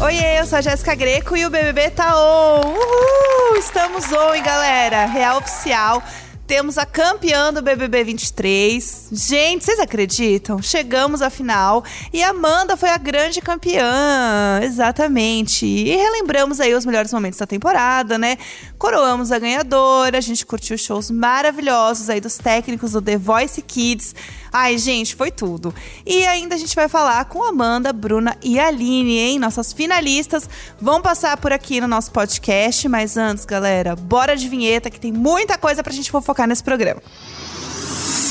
[0.00, 2.60] Oiê, eu sou a Jéssica Greco e o BBB tá on!
[2.68, 3.56] Uhul!
[3.58, 5.06] Estamos on, hein, galera?
[5.06, 6.00] Real oficial.
[6.46, 9.08] Temos a campeã do BBB 23.
[9.10, 10.62] Gente, vocês acreditam?
[10.62, 14.60] Chegamos à final e Amanda foi a grande campeã.
[14.62, 15.66] Exatamente.
[15.66, 18.38] E relembramos aí os melhores momentos da temporada, né?
[18.78, 24.14] Coroamos a ganhadora, a gente curtiu shows maravilhosos aí dos técnicos do The Voice Kids.
[24.52, 25.74] Ai, gente, foi tudo.
[26.06, 29.38] E ainda a gente vai falar com Amanda, Bruna e Aline, hein?
[29.38, 30.48] Nossas finalistas
[30.80, 32.88] vão passar por aqui no nosso podcast.
[32.88, 37.02] Mas antes, galera, bora de vinheta que tem muita coisa pra gente fofocar nesse programa.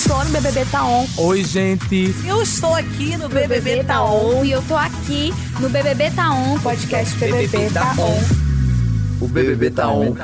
[0.07, 1.05] Tô no BBB Tá On.
[1.17, 2.15] Oi, gente.
[2.25, 4.45] Eu estou aqui no BBB, BBB Tá On.
[4.45, 6.57] E eu tô aqui no BBB Tá On.
[6.59, 8.47] Podcast BBB Tá On.
[9.19, 10.15] O BBB tá on.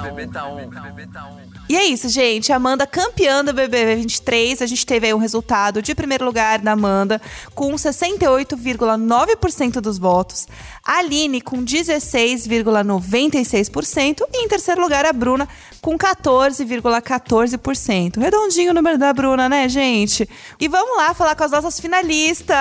[1.74, 2.54] E é isso, gente.
[2.54, 4.62] Amanda campeã do BBB 23.
[4.62, 7.20] A gente teve aí um resultado de primeiro lugar da Amanda,
[7.56, 10.48] com 68,9% dos votos.
[10.86, 14.22] Aline, com 16,96%.
[14.34, 15.48] E em terceiro lugar, a Bruna,
[15.82, 18.20] com 14,14%.
[18.20, 20.28] Redondinho o número da Bruna, né, gente?
[20.60, 22.58] E vamos lá falar com as nossas finalistas.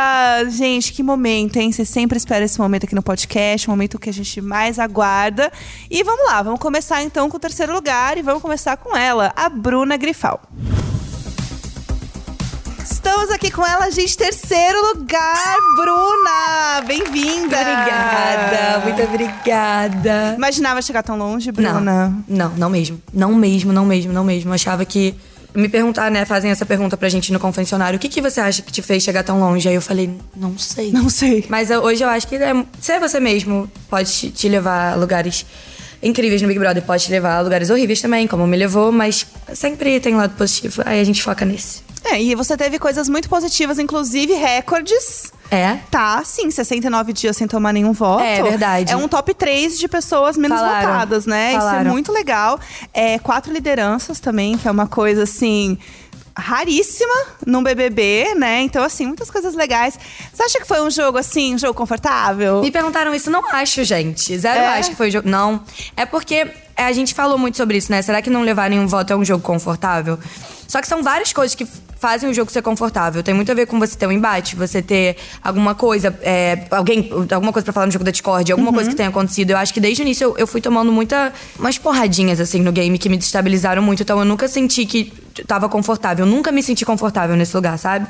[0.50, 1.72] Gente, que momento, hein?
[1.72, 5.50] Você sempre espera esse momento aqui no podcast, o momento que a gente mais aguarda.
[5.90, 9.32] E vamos lá, vamos começar então com o terceiro lugar e vamos começar com ela,
[9.34, 10.40] a Bruna Grifal.
[13.14, 16.80] Estamos aqui com ela, gente, terceiro lugar, Bruna!
[16.86, 17.58] Bem-vinda!
[17.60, 20.34] Obrigada, muito obrigada.
[20.34, 21.78] Imaginava chegar tão longe, Bruna?
[21.78, 22.98] Não, não, não mesmo.
[23.12, 24.48] Não mesmo, não mesmo, não mesmo.
[24.48, 25.14] Eu achava que.
[25.54, 26.24] Me perguntar, né?
[26.24, 27.98] Fazem essa pergunta pra gente no confessionário.
[27.98, 29.68] O que, que você acha que te fez chegar tão longe?
[29.68, 30.90] Aí eu falei, não sei.
[30.90, 31.44] Não sei.
[31.50, 34.96] Mas eu- hoje eu acho que é, ser você mesmo pode te, te levar a
[34.96, 35.44] lugares
[36.02, 36.82] incríveis no Big Brother.
[36.82, 38.90] Pode te levar a lugares horríveis também, como me levou.
[38.90, 40.82] Mas sempre tem um lado positivo.
[40.86, 41.91] Aí a gente foca nesse.
[42.12, 45.32] É, e você teve coisas muito positivas, inclusive recordes.
[45.50, 45.78] É?
[45.90, 48.22] Tá, sim, 69 dias sem tomar nenhum voto.
[48.22, 48.92] É, verdade.
[48.92, 50.90] É um top 3 de pessoas menos Falaram.
[50.92, 51.48] votadas, né?
[51.50, 51.90] Isso é Falaram.
[51.90, 52.58] muito legal.
[52.92, 55.78] É, quatro lideranças também, que é uma coisa assim.
[56.34, 57.14] Raríssima
[57.46, 58.62] num BBB, né?
[58.62, 59.98] Então, assim, muitas coisas legais.
[60.32, 62.62] Você acha que foi um jogo, assim, um jogo confortável?
[62.62, 64.38] Me perguntaram isso, não acho, gente.
[64.38, 64.78] Zero É?
[64.78, 65.28] acho que foi jogo.
[65.28, 65.62] Não.
[65.94, 68.00] É porque a gente falou muito sobre isso, né?
[68.00, 70.18] Será que não levar nenhum voto é um jogo confortável?
[70.72, 71.66] Só que são várias coisas que
[72.00, 73.22] fazem o jogo ser confortável.
[73.22, 77.10] Tem muito a ver com você ter um embate, você ter alguma coisa, é, alguém,
[77.30, 79.50] alguma coisa pra falar no jogo da Discord, alguma coisa que tenha acontecido.
[79.50, 82.72] Eu acho que desde o início eu, eu fui tomando muita, umas porradinhas assim no
[82.72, 84.02] game que me destabilizaram muito.
[84.02, 85.12] Então eu nunca senti que
[85.46, 86.24] tava confortável.
[86.24, 88.06] Eu nunca me senti confortável nesse lugar, sabe?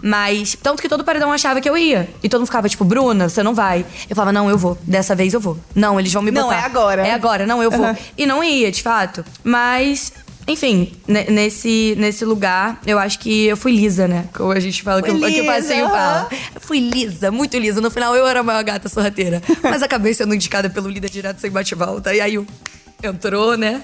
[0.00, 2.08] Mas, tanto que todo paredão achava que eu ia.
[2.22, 3.84] E todo mundo ficava tipo, Bruna, você não vai.
[4.08, 4.78] Eu falava, não, eu vou.
[4.84, 5.58] Dessa vez eu vou.
[5.74, 6.56] Não, eles vão me Não, botar.
[6.56, 7.06] é agora.
[7.06, 7.84] É agora, não, eu vou.
[7.84, 7.96] Aham.
[8.16, 9.22] E não ia, de fato.
[9.44, 10.12] Mas,
[10.46, 14.28] enfim, ne- nesse, nesse lugar, eu acho que eu fui lisa, né?
[14.32, 16.28] Como a gente fala, que, que o passeio fala.
[16.54, 17.80] Eu Fui lisa, muito lisa.
[17.80, 19.42] No final, eu era a maior gata sorrateira.
[19.62, 22.14] Mas acabei sendo indicada pelo líder direto sem bate-volta.
[22.14, 22.38] E aí,
[23.02, 23.82] entrou, né?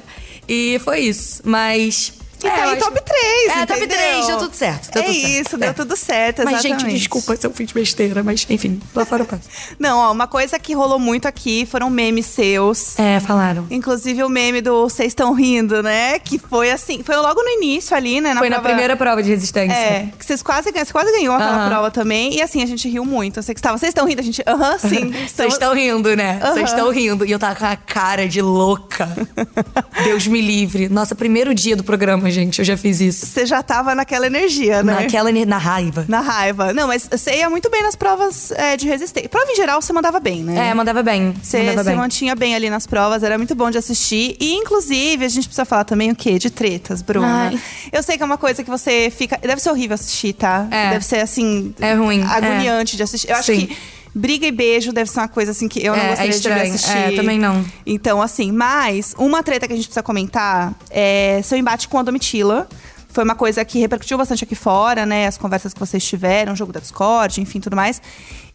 [0.48, 1.42] E foi isso.
[1.44, 2.14] Mas...
[2.46, 3.98] E tá eu em acho- top 3, É, top entendeu?
[3.98, 4.90] 3, deu tudo certo.
[4.92, 5.28] Deu é tudo certo.
[5.46, 5.72] isso, deu É.
[5.72, 6.80] tudo certo, Mas, exatamente.
[6.90, 9.42] gente, desculpa se eu fiz besteira, mas enfim, lá fora eu passo.
[9.78, 12.98] Não, ó, uma coisa que rolou muito aqui foram memes seus.
[12.98, 13.66] É, falaram.
[13.70, 16.18] Inclusive o meme do Vocês Estão Rindo, né?
[16.18, 18.34] Que foi assim, foi logo no início ali, né?
[18.36, 19.74] Foi na prova- primeira prova de resistência.
[19.76, 22.34] É, que vocês quase, você quase ganhou aquela prova também.
[22.34, 23.38] E assim, a gente riu muito.
[23.38, 25.12] Eu sei que estava, vocês estão rindo, a gente, aham, sim.
[25.28, 26.40] Vocês estão rindo, né?
[26.42, 27.24] Vocês estão rindo.
[27.24, 29.08] E eu tava com a cara de louca.
[30.04, 30.88] Deus me livre.
[30.88, 33.26] Nossa, primeiro dia do programa, gente, eu já fiz isso.
[33.26, 34.94] Você já tava naquela energia, né?
[34.94, 36.04] Naquela, na raiva.
[36.08, 36.72] Na raiva.
[36.72, 39.28] Não, mas você ia muito bem nas provas é, de resistência.
[39.28, 40.70] Prova em geral, você mandava bem, né?
[40.70, 41.34] É, mandava bem.
[41.42, 44.36] Você se mantinha bem ali nas provas, era muito bom de assistir.
[44.40, 46.38] E, inclusive, a gente precisa falar também o quê?
[46.38, 47.50] De tretas, Bruna.
[47.50, 47.60] Ai.
[47.92, 49.38] Eu sei que é uma coisa que você fica.
[49.38, 50.66] Deve ser horrível assistir, tá?
[50.70, 50.90] É.
[50.90, 51.74] Deve ser assim.
[51.80, 53.30] É ruim, Agoniante de assistir.
[53.30, 53.66] Eu acho Sim.
[53.66, 53.76] que.
[54.14, 56.64] Briga e beijo deve ser uma coisa assim que eu não É, é gostaria estranho.
[56.64, 56.96] de assistir.
[56.96, 57.64] É, também não.
[57.86, 62.02] Então, assim, mas uma treta que a gente precisa comentar é seu embate com a
[62.02, 62.68] Domitila.
[63.08, 65.26] Foi uma coisa que repercutiu bastante aqui fora, né?
[65.26, 68.00] As conversas que vocês tiveram, o jogo da Discord, enfim, tudo mais.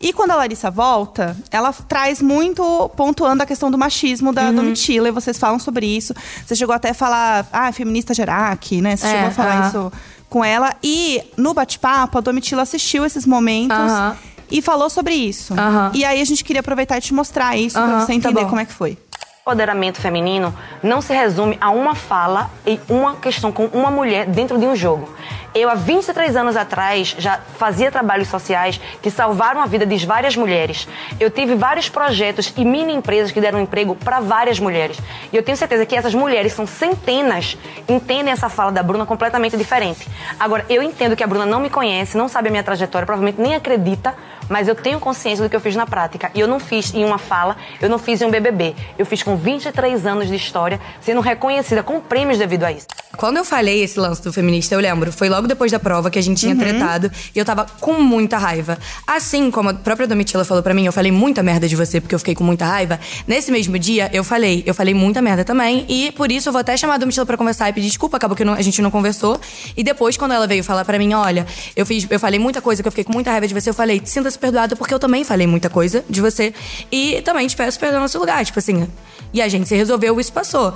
[0.02, 4.34] E quando a Larissa volta, ela traz muito pontuando a questão do machismo Uhum.
[4.34, 6.12] da Domitila, e vocês falam sobre isso.
[6.46, 8.96] Você chegou até a falar, ah, feminista Gerac, né?
[8.96, 9.68] Você É, chegou a falar aham.
[9.70, 9.92] isso
[10.28, 10.76] com ela.
[10.84, 13.78] E no bate-papo, a Domitila assistiu esses momentos.
[13.78, 14.18] Aham.
[14.50, 15.54] E falou sobre isso.
[15.54, 15.92] Aham.
[15.94, 18.44] E aí a gente queria aproveitar e te mostrar isso pra Aham, você tá entender
[18.44, 18.50] bom.
[18.50, 18.98] como é que foi.
[19.42, 20.54] Empoderamento feminino
[20.84, 24.76] não se resume a uma fala e uma questão com uma mulher dentro de um
[24.76, 25.10] jogo.
[25.58, 30.36] Eu, há 23 anos atrás, já fazia trabalhos sociais que salvaram a vida de várias
[30.36, 30.88] mulheres.
[31.20, 35.00] Eu tive vários projetos e mini empresas que deram emprego para várias mulheres.
[35.34, 37.58] E eu tenho certeza que essas mulheres, são centenas,
[37.90, 40.08] entendem essa fala da Bruna completamente diferente.
[40.40, 43.42] Agora, eu entendo que a Bruna não me conhece, não sabe a minha trajetória, provavelmente
[43.42, 44.14] nem acredita,
[44.48, 46.30] mas eu tenho consciência do que eu fiz na prática.
[46.36, 48.76] E eu não fiz em uma fala, eu não fiz em um BBB.
[48.96, 52.86] Eu fiz com 23 anos de história, sendo reconhecida com prêmios devido a isso.
[53.18, 56.20] Quando eu falei esse lance do feminista, eu lembro, foi logo depois da prova que
[56.20, 58.78] a gente tinha tretado e eu tava com muita raiva.
[59.06, 62.14] Assim como a própria Domitila falou pra mim, eu falei muita merda de você porque
[62.14, 63.00] eu fiquei com muita raiva.
[63.26, 66.60] Nesse mesmo dia, eu falei, eu falei muita merda também e por isso eu vou
[66.60, 68.92] até chamar a Domitila pra conversar e pedir desculpa, acabou que não- a gente não
[68.92, 69.40] conversou.
[69.76, 71.46] E depois, quando ela veio falar pra mim, olha,
[71.76, 73.74] eu fiz, eu falei muita coisa que eu fiquei com muita raiva de você, eu
[73.74, 76.54] falei, sinta-se perdoada porque eu também falei muita coisa de você
[76.92, 78.88] e também te peço perdão no seu lugar, tipo assim.
[79.34, 80.74] E a gente se resolveu, isso passou.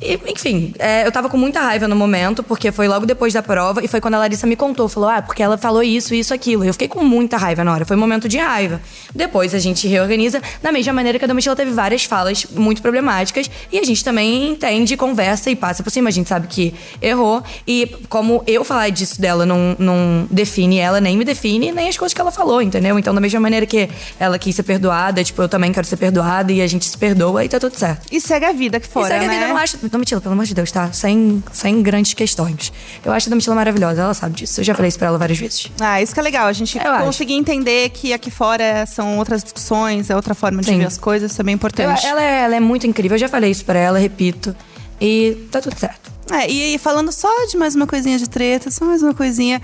[0.00, 3.42] E, enfim, é, eu tava com muita raiva no momento, porque foi logo depois da
[3.42, 6.32] prova, e foi quando a Larissa me contou, falou, ah, porque ela falou isso, isso,
[6.32, 6.64] aquilo.
[6.64, 8.80] Eu fiquei com muita raiva na hora, foi um momento de raiva.
[9.14, 13.50] Depois a gente reorganiza, da mesma maneira que a Domitila teve várias falas muito problemáticas,
[13.72, 17.42] e a gente também entende, conversa e passa por cima, a gente sabe que errou,
[17.66, 21.96] e como eu falar disso dela não, não define ela, nem me define, nem as
[21.96, 22.98] coisas que ela falou, entendeu?
[22.98, 26.52] Então, da mesma maneira que ela quis ser perdoada, tipo, eu também quero ser perdoada,
[26.52, 28.06] e a gente se perdoa, e tá tudo certo.
[28.12, 29.36] E segue a vida aqui fora, e segue né?
[29.36, 29.87] a vida, não acho.
[29.90, 30.92] Domitila, pelo amor de Deus, tá?
[30.92, 32.72] Sem, sem grandes questões.
[33.04, 34.60] Eu acho a Domitila maravilhosa, ela sabe disso.
[34.60, 35.70] Eu já falei isso pra ela várias vezes.
[35.80, 36.46] Ah, isso que é legal.
[36.46, 37.04] A gente Eu acho.
[37.04, 40.78] conseguir entender que aqui fora são outras discussões, é outra forma de Sim.
[40.78, 42.04] ver as coisas, isso é bem Eu- importante.
[42.06, 44.54] ela, é, ela é muito incrível, eu já falei isso pra ela, repito.
[45.00, 46.10] E tá tudo certo.
[46.30, 49.62] É, e, e falando só de mais uma coisinha de treta, só mais uma coisinha.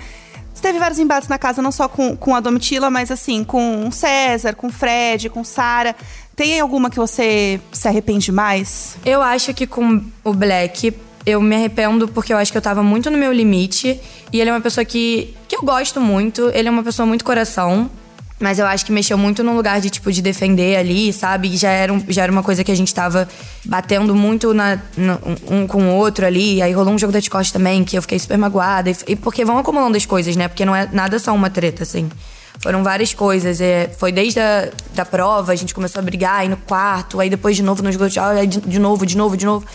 [0.61, 3.91] Teve vários embates na casa, não só com, com a Domitila, mas assim, com o
[3.91, 5.95] César, com o Fred, com Sara.
[6.35, 8.97] Tem alguma que você se arrepende mais?
[9.05, 10.93] Eu acho que com o Black,
[11.25, 13.99] eu me arrependo porque eu acho que eu tava muito no meu limite.
[14.33, 17.23] E ele é uma pessoa que, que eu gosto muito, ele é uma pessoa muito
[17.23, 17.89] coração.
[18.37, 21.55] Mas eu acho que mexeu muito no lugar de, tipo, de defender ali, sabe?
[21.55, 23.27] Já era, um- já era uma coisa que a gente tava
[23.63, 25.17] batendo muito na, na-
[25.49, 26.61] um com o outro ali.
[26.61, 28.89] Aí rolou um jogo das costas também, que eu fiquei super magoada.
[28.89, 30.49] E, e porque vão acumulando as coisas, né?
[30.49, 32.09] Porque não é nada só uma treta, assim.
[32.59, 33.61] Foram várias coisas.
[33.61, 37.29] É, foi desde a da prova, a gente começou a brigar aí no quarto, aí
[37.29, 39.65] depois de novo de aula, aí de, de novo, de novo, de novo.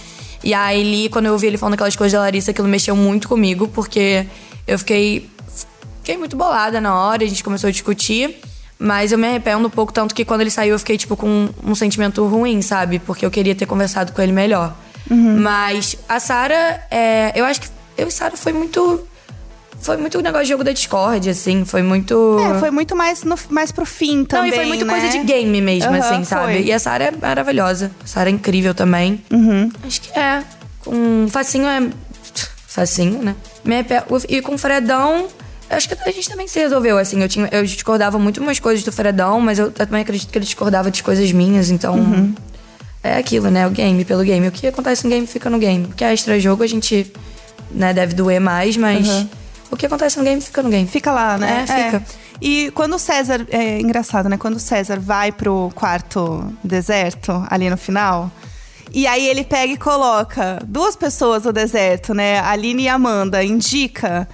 [0.44, 3.26] E aí, ali, quando eu ouvi ele falando aquelas coisas da Larissa, aquilo mexeu muito
[3.26, 4.26] comigo, porque
[4.66, 5.30] eu fiquei
[6.02, 8.40] Fiquei muito bolada na hora, a gente começou a discutir.
[8.82, 11.50] Mas eu me arrependo um pouco, tanto que quando ele saiu eu fiquei, tipo, com
[11.62, 12.98] um sentimento ruim, sabe?
[12.98, 14.74] Porque eu queria ter conversado com ele melhor.
[15.10, 17.68] Mas a Sara, é, eu acho que
[17.98, 19.06] eu e Sara foi muito.
[19.80, 21.64] Foi muito um negócio de jogo da Discord, assim.
[21.64, 22.38] Foi muito.
[22.38, 24.50] É, foi muito mais, no, mais pro fim Não, também.
[24.50, 24.92] e foi muito né?
[24.92, 26.52] coisa de game mesmo, Aham, assim, sabe?
[26.52, 26.62] foi.
[26.62, 27.90] E a Sara é maravilhosa.
[28.02, 29.22] A Sara é incrível também.
[29.86, 30.42] Acho que é.
[30.84, 31.90] Com facinho é.
[32.66, 33.34] Facinho, né?
[34.28, 35.28] E com o Fredão.
[35.70, 37.22] Acho que a gente também se resolveu, assim.
[37.22, 40.44] Eu, tinha, eu discordava muito umas coisas do Fredão, mas eu também acredito que ele
[40.44, 42.34] discordava de coisas minhas, então.
[43.02, 43.66] É aquilo, né?
[43.66, 44.46] O game pelo game.
[44.46, 45.86] O que acontece no game fica no game.
[45.86, 47.10] O que é extra-jogo a gente
[47.70, 49.26] né, deve doer mais, mas.
[49.70, 50.86] O que acontece no game fica no game.
[50.86, 51.64] Fica lá, né?
[51.66, 52.04] É, fica.
[52.40, 53.46] E quando o César.
[53.50, 54.36] É engraçado, né?
[54.36, 58.30] Quando o César vai pro quarto deserto, ali no final.
[58.92, 62.40] E aí ele pega e coloca duas pessoas no deserto, né?
[62.40, 64.28] Aline e Amanda, indica.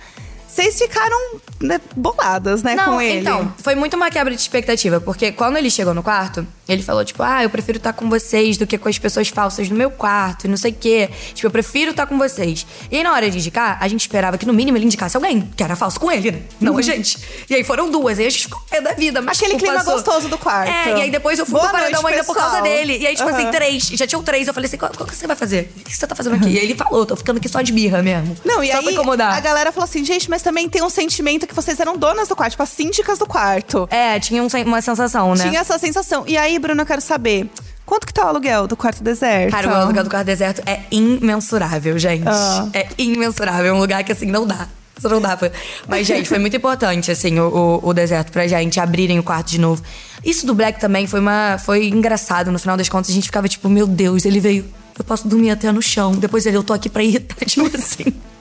[0.57, 1.19] Vocês ficaram
[1.61, 3.21] né, boladas, né, Não, com ele.
[3.21, 7.05] então, foi muito uma quebra de expectativa, porque quando ele chegou no quarto, ele falou,
[7.05, 9.91] tipo, ah, eu prefiro estar com vocês do que com as pessoas falsas no meu
[9.91, 11.09] quarto e não sei o quê.
[11.35, 12.67] Tipo, eu prefiro estar com vocês.
[12.91, 15.49] E aí, na hora de indicar, a gente esperava que no mínimo ele indicasse alguém
[15.57, 16.43] que era falso com ele, né?
[16.61, 17.19] Não a gente.
[17.49, 19.23] E aí foram duas, aí a gente ficou pé da vida.
[19.23, 19.47] Mas, Uhum.
[19.47, 19.95] Aquele tipo, clima passou.
[19.95, 20.71] gostoso do quarto.
[20.71, 22.99] É, e aí depois eu fui Boa pro paredão noite, ainda por causa dele.
[22.99, 23.51] E aí, tipo assim, Aham.
[23.53, 24.49] três, já tinham três.
[24.49, 25.71] Eu falei assim, qual, qual que você vai fazer?
[25.77, 26.49] O que você tá fazendo aqui?
[26.49, 28.37] E aí ele falou, tô ficando aqui só de birra mesmo.
[28.45, 29.35] Não, e só aí pra incomodar.
[29.35, 32.35] a galera falou assim, gente, mas também tem um sentimento que vocês eram donas do
[32.35, 33.87] quarto, tipo, as síndicas do quarto.
[33.91, 35.45] É, tinha um uma sensação, né?
[35.49, 36.25] Tinha essa sensação.
[36.27, 37.49] E aí, Bruno, eu quero saber,
[37.85, 39.53] quanto que tá o aluguel do quarto deserto?
[39.53, 42.27] Cara, o aluguel do quarto deserto é imensurável, gente.
[42.27, 42.69] Ah.
[42.73, 43.67] É imensurável.
[43.67, 44.69] É um lugar que, assim, não dá.
[44.99, 45.51] Isso não dá pra...
[45.87, 49.51] Mas, gente, foi muito importante, assim, o, o, o deserto pra gente abrirem o quarto
[49.51, 49.83] de novo.
[50.25, 51.59] Isso do Black também foi uma...
[51.59, 52.51] Foi engraçado.
[52.51, 54.65] No final das contas, a gente ficava tipo, meu Deus, ele veio...
[54.99, 56.13] Eu posso dormir até no chão.
[56.13, 58.15] Depois ele, eu tô aqui pra irritar, tipo assim.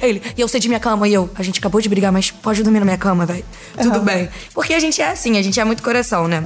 [0.00, 2.62] Ele, e eu de minha cama, e eu, a gente acabou de brigar, mas pode
[2.62, 3.44] dormir na minha cama, velho.
[3.80, 4.28] Tudo bem.
[4.54, 6.44] Porque a gente é assim, a gente é muito coração, né?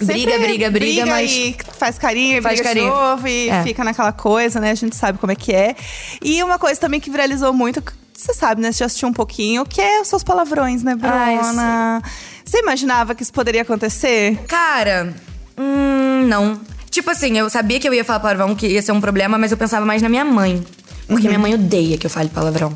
[0.00, 1.30] Briga, briga, briga, mas.
[1.30, 2.90] E faz carinho, Faz briga carinho.
[2.92, 3.62] de novo e É.
[3.62, 4.70] fica naquela coisa, né?
[4.70, 5.74] A gente sabe como é que é.
[6.22, 7.82] E uma coisa também que viralizou muito,
[8.14, 8.72] você sabe, né?
[8.72, 12.02] Você já assistiu um pouquinho, que é os seus palavrões, né, Ai, Bruna?
[12.44, 14.36] você imaginava que isso poderia acontecer?
[14.46, 15.14] Cara,
[15.58, 16.60] hum, não.
[16.90, 19.50] Tipo assim, eu sabia que eu ia falar palavrão, que ia ser um problema, mas
[19.50, 20.64] eu pensava mais na minha mãe.
[21.08, 22.74] Porque minha mãe odeia que eu fale palavrão.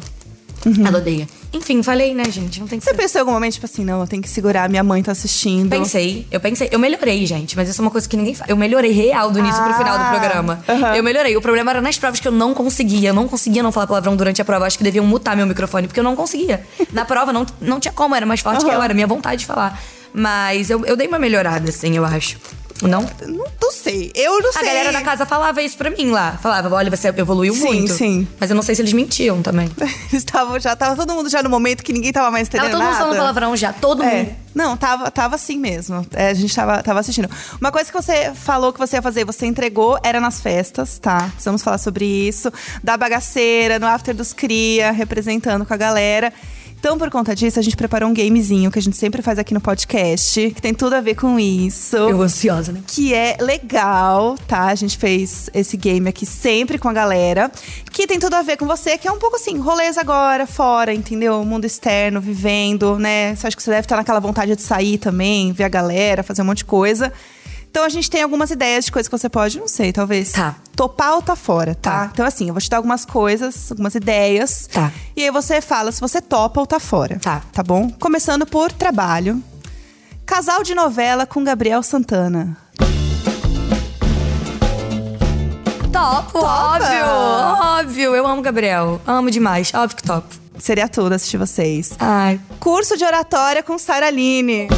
[0.87, 1.27] Ela odeia.
[1.53, 2.61] Enfim, falei, né, gente?
[2.61, 2.97] Não tem que Você ser.
[2.97, 5.69] pensou em algum momento, tipo assim, não, eu tenho que segurar, minha mãe tá assistindo.
[5.69, 8.49] Pensei, eu pensei, eu melhorei, gente, mas isso é uma coisa que ninguém fala.
[8.51, 10.65] Eu melhorei real do início pro final do Ah, programa.
[10.97, 11.37] Eu melhorei.
[11.37, 13.11] O problema era nas provas que eu não conseguia.
[13.11, 14.65] Eu não conseguia não falar palavrão durante a prova.
[14.67, 16.63] Acho que deviam mutar meu microfone, porque eu não conseguia.
[16.93, 19.47] Na prova não, não tinha como, era mais forte que eu, era minha vontade de
[19.47, 19.81] falar.
[20.15, 22.37] Mas eu, eu dei uma melhorada, assim, eu acho.
[22.83, 23.03] Não?
[23.27, 24.65] Não, não sei, eu não A sei.
[24.65, 26.39] galera da casa falava isso pra mim lá.
[26.43, 27.93] Falava, olha, você evoluiu Sim, muito.
[27.93, 28.27] sim.
[28.39, 29.71] Mas eu não sei se eles mentiam também.
[30.13, 32.83] Estavam já, tava todo mundo já no momento que ninguém tava mais Tava entendendo todo
[32.83, 33.05] mundo nada.
[33.05, 34.23] falando palavrão já, todo É.
[34.25, 34.35] mundo.
[34.55, 36.05] Não, tava, tava assim mesmo.
[36.13, 37.31] É, a gente tava, tava assistindo.
[37.61, 41.29] Uma coisa que você falou que você ia fazer, você entregou, era nas festas, tá?
[41.33, 42.51] Precisamos falar sobre isso.
[42.83, 46.33] Da bagaceira, no After dos Cria, representando com a galera.
[46.81, 49.53] Então, por conta disso, a gente preparou um gamezinho que a gente sempre faz aqui
[49.53, 51.95] no podcast, que tem tudo a ver com isso.
[51.95, 52.81] Eu ansiosa, né?
[52.87, 54.63] Que é legal, tá?
[54.65, 57.53] A gente fez esse game aqui sempre com a galera.
[57.93, 60.95] Que tem tudo a ver com você, que é um pouco assim, rolês agora, fora,
[60.95, 61.45] entendeu?
[61.45, 63.37] Mundo externo, vivendo, né?
[63.37, 66.41] Você acha que você deve estar naquela vontade de sair também, ver a galera, fazer
[66.41, 67.13] um monte de coisa.
[67.71, 70.33] Então a gente tem algumas ideias de coisas que você pode, não sei, talvez.
[70.33, 70.57] Tá.
[70.75, 71.91] Topar ou tá fora, tá?
[71.91, 72.11] Tá.
[72.13, 74.69] Então, assim, eu vou te dar algumas coisas, algumas ideias.
[74.73, 74.93] Tá.
[75.17, 77.21] E aí você fala se você topa ou tá fora.
[77.21, 77.43] Tá.
[77.53, 77.89] Tá bom?
[77.93, 79.41] Começando por trabalho.
[80.27, 82.57] Casal de novela com Gabriel Santana.
[85.93, 88.17] Topo, óbvio, óbvio.
[88.17, 89.01] Eu amo Gabriel.
[89.07, 89.73] Amo demais.
[89.73, 90.35] Óbvio que topo.
[90.59, 91.93] Seria tudo assistir vocês.
[92.01, 92.41] Ai.
[92.59, 94.69] Curso de oratória com Sara Aline.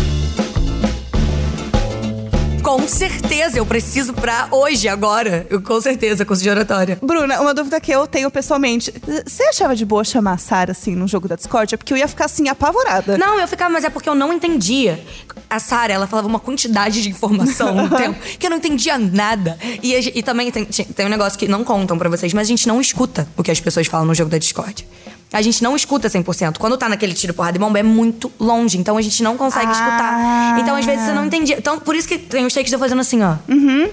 [2.63, 5.45] Com certeza, eu preciso pra hoje, agora.
[5.51, 6.97] Eu, com certeza, curso de oratória.
[7.03, 8.95] Bruna, uma dúvida que eu tenho pessoalmente.
[9.27, 11.75] Você achava de boa chamar a Sara assim num jogo da Discord?
[11.75, 13.19] É porque eu ia ficar assim, apavorada.
[13.19, 15.05] Não, eu ficava, mas é porque eu não entendia.
[15.51, 19.59] A Sara, ela falava uma quantidade de informação no tempo que eu não entendia nada.
[19.83, 22.69] E, e também tem, tem um negócio que não contam pra vocês, mas a gente
[22.69, 24.87] não escuta o que as pessoas falam no jogo da Discord.
[25.33, 26.59] A gente não escuta 100%.
[26.59, 28.77] Quando tá naquele tiro, porrada e bomba, é muito longe.
[28.79, 29.73] Então a gente não consegue Ah.
[29.73, 30.61] escutar.
[30.61, 31.57] Então às vezes você não entendia.
[31.59, 33.37] Então por isso que tem os takes de eu fazendo assim, ó.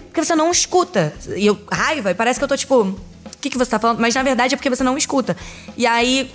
[0.06, 1.14] Porque você não escuta.
[1.36, 2.96] E eu, raiva, e parece que eu tô tipo, o
[3.40, 4.00] que, que você tá falando?
[4.00, 5.38] Mas na verdade é porque você não escuta.
[5.78, 6.30] E aí,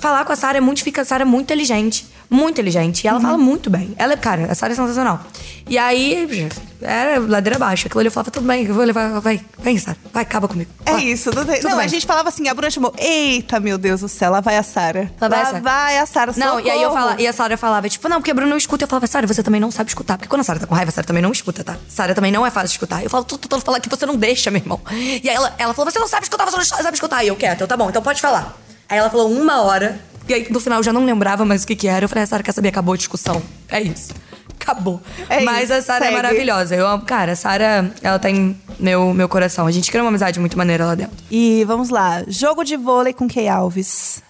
[0.00, 3.08] falar com a Sara é muito fica a Sara é muito inteligente, muito inteligente, e
[3.08, 3.94] ela fala muito bem.
[3.96, 5.20] Ela, cara, a Sara é sensacional.
[5.68, 6.48] E aí,
[6.82, 7.86] era ladeira abaixo.
[7.86, 10.70] Aquilo ali eu falava, tudo bem, eu vou levar, vai, vem, Sara, vai, acaba comigo.
[10.84, 11.04] É Vai.
[11.04, 11.30] isso.
[11.34, 11.86] Não, tem- Tudo não, bem.
[11.86, 14.62] a gente falava assim, a Bruna chamou, eita, meu Deus do céu, lá vai a
[14.62, 15.12] Sara.
[15.20, 15.60] Lá vai a Sara.
[15.60, 17.08] vai a Sara, Não, e aí eu socorro.
[17.08, 18.84] fala, e a Sara falava, tipo, não, porque a Bruna não escuta.
[18.84, 20.16] Eu falava, Sara, você também não sabe escutar.
[20.18, 21.76] Porque quando a Sara tá com raiva, a Sara também não escuta, tá?
[21.88, 23.02] Sara também não é fácil de escutar.
[23.02, 24.80] Eu falo, tu, tu, tu fala que você não deixa, meu irmão.
[24.90, 27.24] E aí ela, ela falou, você não sabe escutar, você não sabe escutar.
[27.24, 28.56] E eu, quieto, eu, tá bom, então pode falar.
[28.90, 31.66] Aí ela falou uma hora, e aí no final eu já não lembrava mais o
[31.66, 32.04] que que era.
[32.04, 33.40] Eu falei, a Sara quer saber, acabou a discussão.
[33.68, 34.12] É isso.
[34.60, 35.00] Acabou.
[35.28, 36.16] É Mas isso, a Sara é segue.
[36.22, 36.74] maravilhosa.
[36.74, 39.66] Eu amo, cara, a Sara, ela tem meu, meu coração.
[39.66, 41.16] A gente cria uma amizade muito maneira lá dentro.
[41.30, 44.22] E vamos lá, jogo de vôlei com Key Alves.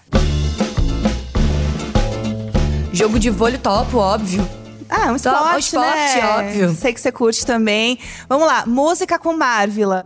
[2.93, 4.47] Jogo de vôlei top, óbvio.
[4.88, 6.37] Ah, um esporte, um esporte, né?
[6.38, 6.75] óbvio.
[6.75, 7.99] Sei que você curte também.
[8.29, 10.05] Vamos lá, música com Marvila.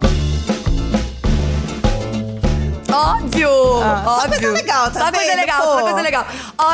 [2.96, 3.48] Óbvio!
[3.82, 4.30] Ah, só óbvio.
[4.40, 5.68] coisa legal, tá Só coisa vendo, legal, pô?
[5.78, 6.26] só coisa legal.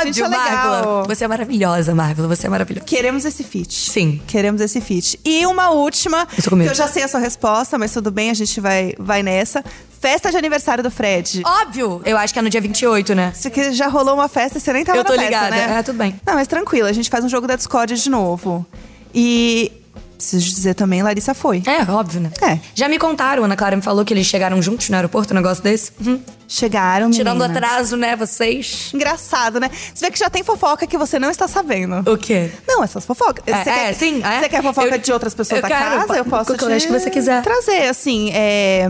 [0.05, 0.47] Gente, Óbvio, é legal.
[0.47, 1.03] Marvela.
[1.09, 2.29] Você é maravilhosa, Marvela.
[2.29, 2.87] Você é maravilhosa.
[2.87, 3.73] Queremos esse feat.
[3.91, 4.21] Sim.
[4.27, 5.19] Queremos esse feat.
[5.25, 8.31] E uma última, Eu tô que eu já sei a sua resposta, mas tudo bem,
[8.31, 9.65] a gente vai, vai nessa.
[10.01, 11.43] Festa de aniversário do Fred.
[11.45, 12.01] Óbvio!
[12.07, 13.33] Eu acho que é no dia 28, né?
[13.37, 15.57] Isso aqui já rolou uma festa e você nem tava Eu tô na festa, ligada.
[15.69, 15.79] né?
[15.79, 16.19] É, tudo bem.
[16.27, 18.65] Não, mas tranquilo, a gente faz um jogo da Discord de novo.
[19.15, 19.71] E
[20.21, 21.63] preciso dizer também, Larissa foi.
[21.67, 22.31] É, óbvio, né?
[22.43, 22.59] É.
[22.75, 25.63] Já me contaram, Ana Clara me falou que eles chegaram juntos no aeroporto, um negócio
[25.63, 25.93] desse.
[26.05, 26.21] Uhum.
[26.49, 27.59] Chegaram, Tirando menina.
[27.61, 28.91] atraso, né, vocês?
[28.93, 29.71] Engraçado, né?
[29.95, 31.99] Você vê que já tem fofoca que você não está sabendo.
[32.11, 32.51] O quê?
[32.67, 33.45] Não, essas fofocas.
[33.47, 34.41] É, você é, quer, sim, é.
[34.41, 36.17] Você quer fofoca Eu- de outras pessoas eu da quero, casa?
[36.19, 37.41] Eu po- posso te que você quiser.
[37.43, 38.31] trazer, assim.
[38.35, 38.85] É,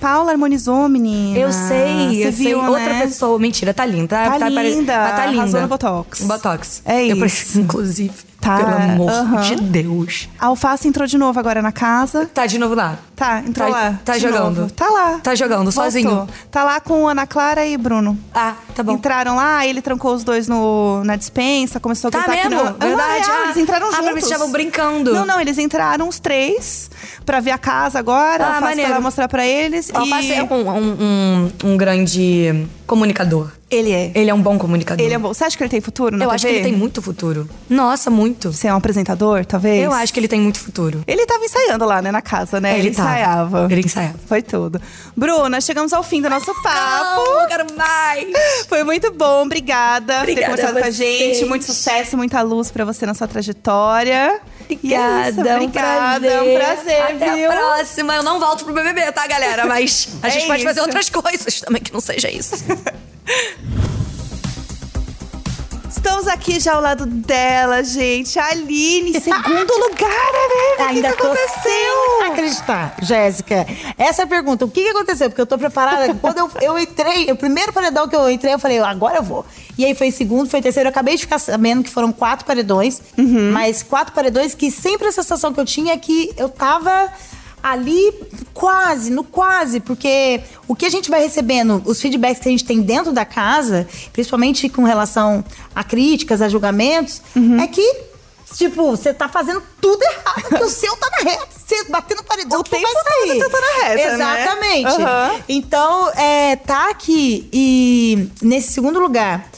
[0.00, 1.38] Paula harmonizou, menina.
[1.38, 2.46] Eu sei, Você eu sei.
[2.46, 3.02] viu, Outra né?
[3.02, 3.38] pessoa.
[3.38, 4.16] Mentira, tá linda.
[4.24, 5.40] Tá pare- linda, Mas tá linda.
[5.42, 6.20] arrasou no Botox.
[6.22, 6.82] Botox.
[6.84, 7.18] É Eu isso.
[7.20, 8.14] preciso, inclusive.
[8.46, 10.28] Tá, Pelo amor de Deus.
[10.38, 12.26] A Alface entrou de novo agora na casa.
[12.26, 12.96] Tá de novo lá.
[13.16, 13.98] Tá, entrou Tá- lá.
[14.04, 14.56] tá de jogando.
[14.60, 14.70] novo.
[14.72, 15.20] Tá lá.
[15.22, 15.84] Tá jogando, Voltou.
[15.84, 16.28] sozinho.
[16.50, 18.18] Tá lá com Ana Clara e Bruno.
[18.34, 18.92] Ah, tá bom.
[18.92, 22.64] Entraram lá, ele trancou os dois no, na dispensa, começou a Tá gritar que mesmo?
[22.64, 22.72] não.
[22.74, 23.24] Verdade.
[23.24, 24.12] Ah, real, Ah, eles entraram ah, pra juntos.
[24.14, 25.14] mim, eles estavam brincando.
[25.14, 26.90] Não, não, eles entraram os três
[27.24, 28.44] pra ver a casa agora.
[28.44, 28.90] Ah, a Alface foi maneiro.
[28.92, 29.90] lá mostrar pra eles.
[29.90, 30.32] O Alface e...
[30.32, 33.50] é um, um, um, um grande comunicador.
[33.68, 34.12] Ele é.
[34.14, 35.04] Ele é um bom comunicador.
[35.04, 35.34] Ele é bom.
[35.34, 36.34] Você acha que ele tem futuro na Eu TV?
[36.36, 37.48] acho que ele tem muito futuro.
[37.68, 38.52] Nossa, muito.
[38.52, 39.82] Você é um apresentador, talvez?
[39.82, 41.02] Eu acho que ele tem muito futuro.
[41.04, 42.78] Ele tava ensaiando lá, né, na casa, né?
[42.78, 43.08] Ele tava.
[43.10, 43.68] ensaiava.
[43.68, 44.18] Ele ensaiava.
[44.26, 44.80] Foi tudo.
[45.16, 47.24] Bruna, chegamos ao fim do nosso papo.
[47.28, 48.28] Não, quero mais.
[48.68, 51.44] Foi muito bom, obrigada, por ter Obrigada conversado com a gente.
[51.44, 54.40] Muito sucesso, muita luz pra você na sua trajetória.
[54.68, 56.20] E é isso, Obrigada, é um obrigada.
[56.20, 56.32] prazer.
[56.32, 57.50] É um prazer, Até viu?
[57.50, 58.14] a próxima.
[58.16, 59.66] Eu não volto pro BBB, tá, galera?
[59.66, 62.56] Mas a É gente pode fazer outras coisas também que não seja isso.
[65.88, 68.38] Estamos aqui já ao lado dela, gente.
[68.38, 70.08] A Aline, segundo lugar,
[70.78, 70.84] né?
[70.84, 71.62] O Ainda que, que tô aconteceu?
[72.20, 73.66] sem acreditar, Jéssica.
[73.98, 74.64] Essa é a pergunta.
[74.64, 75.28] O que, que aconteceu?
[75.30, 76.14] Porque eu tô preparada.
[76.14, 79.44] Quando eu, eu entrei, o primeiro paredão que eu entrei, eu falei, agora eu vou.
[79.78, 80.88] E aí foi segundo, foi terceiro.
[80.88, 83.00] Eu acabei de ficar sabendo que foram quatro paredões.
[83.18, 83.50] Uhum.
[83.52, 87.12] Mas quatro paredões que sempre a sensação que eu tinha é que eu tava
[87.62, 88.12] ali
[88.54, 92.64] quase, no quase, porque o que a gente vai recebendo, os feedbacks que a gente
[92.64, 97.58] tem dentro da casa, principalmente com relação a críticas, a julgamentos, Uhum.
[97.60, 98.02] é que,
[98.54, 101.48] tipo, você tá fazendo tudo errado, porque o seu tá na reta.
[101.66, 103.38] Você batendo paredão, O vai tempo sair.
[103.40, 104.14] todo você tá na reta, né?
[104.14, 104.86] Exatamente.
[105.02, 105.40] Aham.
[105.48, 109.50] Então, é, tá aqui e nesse segundo lugar,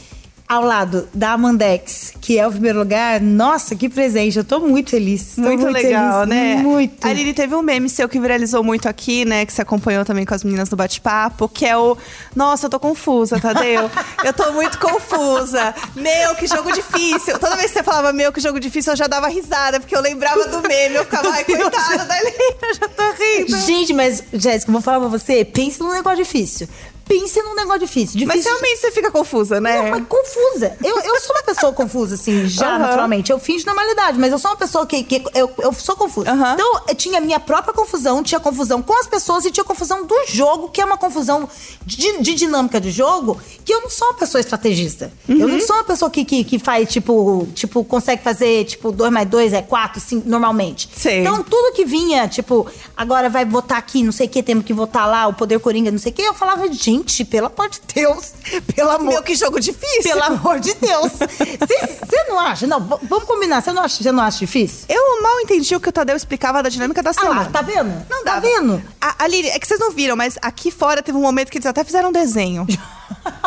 [0.48, 4.38] ao lado da Amandex, que é o primeiro lugar, nossa, que presente.
[4.38, 5.34] Eu tô muito feliz.
[5.34, 6.56] Tô Muito, legal, feliz, né?
[6.56, 7.06] Muito.
[7.06, 9.44] A Aline teve um meme seu que viralizou muito aqui, né?
[9.44, 11.98] Que você acompanhou também com as meninas do bate-papo, que é o.
[12.34, 13.90] Nossa, eu tô confusa, Tadeu.
[14.24, 15.74] eu tô muito confusa.
[15.94, 17.38] Meu, que jogo difícil.
[17.38, 20.00] Toda vez que você falava meu, que jogo difícil, eu já dava risada, porque eu
[20.00, 20.94] lembrava do meme.
[20.94, 23.66] Eu ficava, ai, coitada da Aline, eu já tô rindo.
[23.66, 26.66] Gente, mas, Jéssica, eu vou falar pra você, pense num negócio difícil.
[27.08, 28.20] Pense num negócio difícil.
[28.26, 29.80] Mas difícil realmente você fica confusa, né?
[29.82, 30.76] Não, mas confusa.
[30.84, 32.78] Eu, eu sou uma pessoa confusa, assim, já Aham.
[32.78, 33.32] naturalmente.
[33.32, 35.02] Eu finjo normalidade, mas eu sou uma pessoa que.
[35.02, 36.30] que eu, eu sou confusa.
[36.30, 36.54] Aham.
[36.54, 40.14] Então, eu tinha minha própria confusão, tinha confusão com as pessoas e tinha confusão do
[40.28, 41.48] jogo, que é uma confusão
[41.84, 45.10] de, de dinâmica de jogo, que eu não sou uma pessoa estrategista.
[45.28, 45.48] Eu Uhum.
[45.48, 49.28] não sou uma pessoa que, que, que faz, tipo, tipo, consegue fazer, tipo, 2 mais
[49.28, 50.88] 2 é 4, assim, normalmente.
[50.94, 51.20] Sei.
[51.20, 54.74] Então, tudo que vinha, tipo, agora vai votar aqui, não sei o que, temos que
[54.74, 57.80] votar lá, o Poder Coringa, não sei o que, eu falava, gente, pelo amor de
[57.94, 58.32] Deus,
[58.74, 60.02] pelo amor Meu, que jogo difícil.
[60.02, 61.12] pelo amor de Deus.
[61.12, 62.66] Você não acha?
[62.66, 63.62] Não, vamos combinar.
[63.62, 64.86] Você não acha, não acha difícil?
[64.88, 67.40] Eu mal entendi o que o Tadeu explicava da dinâmica da Ah semana.
[67.42, 68.06] lá, tá vendo?
[68.08, 68.40] Não tá dá.
[68.40, 68.82] vendo?
[69.00, 71.66] A, Aline, é que vocês não viram, mas aqui fora teve um momento que eles
[71.66, 72.66] até fizeram um desenho.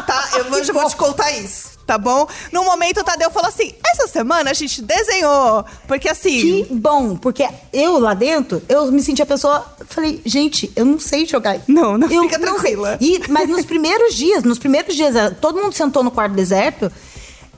[0.01, 0.29] tá?
[0.35, 2.27] Eu vou, vou te contar isso, tá bom?
[2.51, 5.65] No momento, o Tadeu falou assim: essa semana a gente desenhou.
[5.87, 6.65] Porque assim.
[6.65, 9.65] Que bom, porque eu lá dentro, eu me senti a pessoa.
[9.87, 11.59] Falei, gente, eu não sei jogar.
[11.67, 12.97] Não, não, eu fica tranquila.
[12.97, 13.15] sei.
[13.15, 16.91] E, mas nos primeiros dias, nos primeiros dias, eh, todo mundo sentou no quarto deserto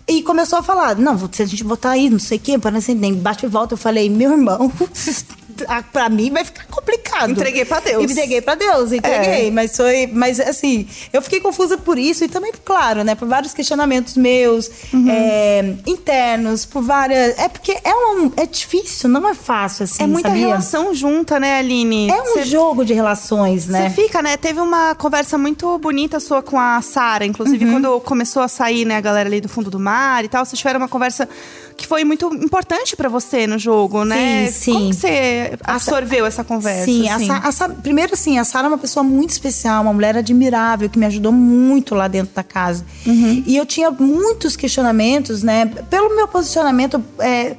[0.07, 2.71] e começou a falar: não, se a gente votar aí, não sei o quê, para
[2.71, 3.73] não nem bate e volta.
[3.73, 4.71] Eu falei, meu irmão,
[5.67, 7.31] ah, pra mim vai ficar complicado.
[7.31, 8.11] Entreguei pra Deus.
[8.11, 9.47] Entreguei pra Deus, entreguei.
[9.47, 9.51] É.
[9.51, 10.07] Mas foi.
[10.07, 14.69] Mas assim, eu fiquei confusa por isso e também, claro, né, por vários questionamentos meus,
[14.93, 15.05] Uhum.
[15.09, 17.37] é, internos, por várias.
[17.39, 18.31] É porque é um.
[18.37, 20.03] É difícil, não é fácil, assim.
[20.03, 20.47] É muita sabia?
[20.47, 22.09] relação junta, né, Aline?
[22.09, 23.89] É um Cê- jogo de relações, né?
[23.89, 24.37] Você fica, né?
[24.37, 27.71] Teve uma conversa muito bonita sua com a Sara, inclusive Uhum.
[27.73, 30.45] quando começou a sair, né, a galera ali do fundo do mar e tal.
[30.45, 31.27] Vocês tiveram uma conversa
[31.83, 34.47] que foi muito importante pra você no jogo, né?
[34.47, 34.71] Sim, sim.
[34.73, 36.85] Como que você absorveu essa conversa?
[36.85, 37.29] Sim, assim?
[37.29, 40.89] a Sa- a primeiro assim, a Sara é uma pessoa muito especial, uma mulher admirável,
[40.89, 42.85] que me ajudou muito lá dentro da casa.
[43.05, 43.43] Uhum.
[43.45, 45.65] E eu tinha muitos questionamentos, né?
[45.89, 47.55] Pelo meu posicionamento, é,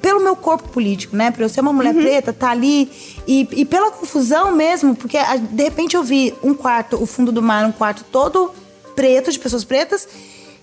[0.00, 1.30] pelo meu corpo político, né?
[1.32, 2.00] Por eu ser uma mulher Uhum.
[2.02, 2.88] preta, tá ali.
[3.26, 7.32] E, e pela confusão mesmo, porque a- de repente eu vi um quarto, o fundo
[7.32, 8.52] do mar, um quarto todo
[8.94, 10.06] preto, de pessoas pretas,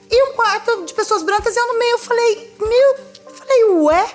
[0.10, 4.08] e um quarto de pessoas brancas, e eu no meio falei, meu, eu falei, ué?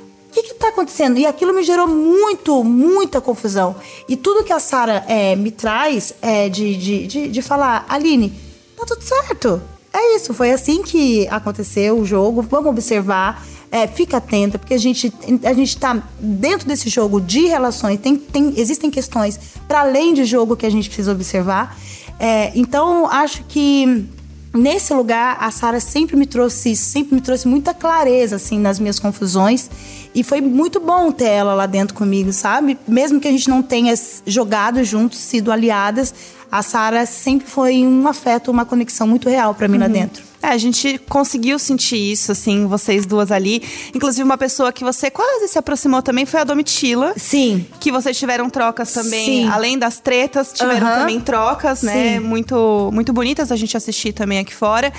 [0.00, 1.18] O que que tá acontecendo?
[1.18, 3.74] E aquilo me gerou muito, muita confusão.
[4.08, 8.38] E tudo que a Sara é, me traz é de, de, de, de falar, Aline,
[8.76, 9.60] tá tudo certo.
[9.92, 12.42] É isso, foi assim que aconteceu o jogo.
[12.42, 13.42] Vamos observar.
[13.70, 15.12] é, fica atenta, porque a gente,
[15.44, 18.00] a gente tá dentro desse jogo de relações.
[18.00, 21.76] Tem, tem, existem questões para além de jogo que a gente precisa observar.
[22.18, 24.06] É, então, acho que
[24.54, 28.98] Nesse lugar, a Sara sempre me trouxe sempre me trouxe muita clareza, assim, nas minhas
[28.98, 29.70] confusões.
[30.14, 32.78] E foi muito bom ter ela lá dentro comigo, sabe?
[32.86, 33.94] Mesmo que a gente não tenha
[34.26, 36.14] jogado juntos, sido aliadas,
[36.50, 40.22] a Sara sempre foi um afeto, uma conexão muito real pra mim lá dentro.
[40.40, 43.62] É, a gente conseguiu sentir isso, assim, vocês duas ali.
[43.92, 47.12] Inclusive, uma pessoa que você quase se aproximou também foi a Domitila.
[47.16, 47.66] Sim.
[47.80, 49.48] Que vocês tiveram trocas também, Sim.
[49.48, 50.98] além das tretas, tiveram Aham.
[51.00, 52.18] também trocas, né?
[52.18, 52.20] Sim.
[52.20, 54.92] Muito, muito bonitas a gente assistir também aqui fora.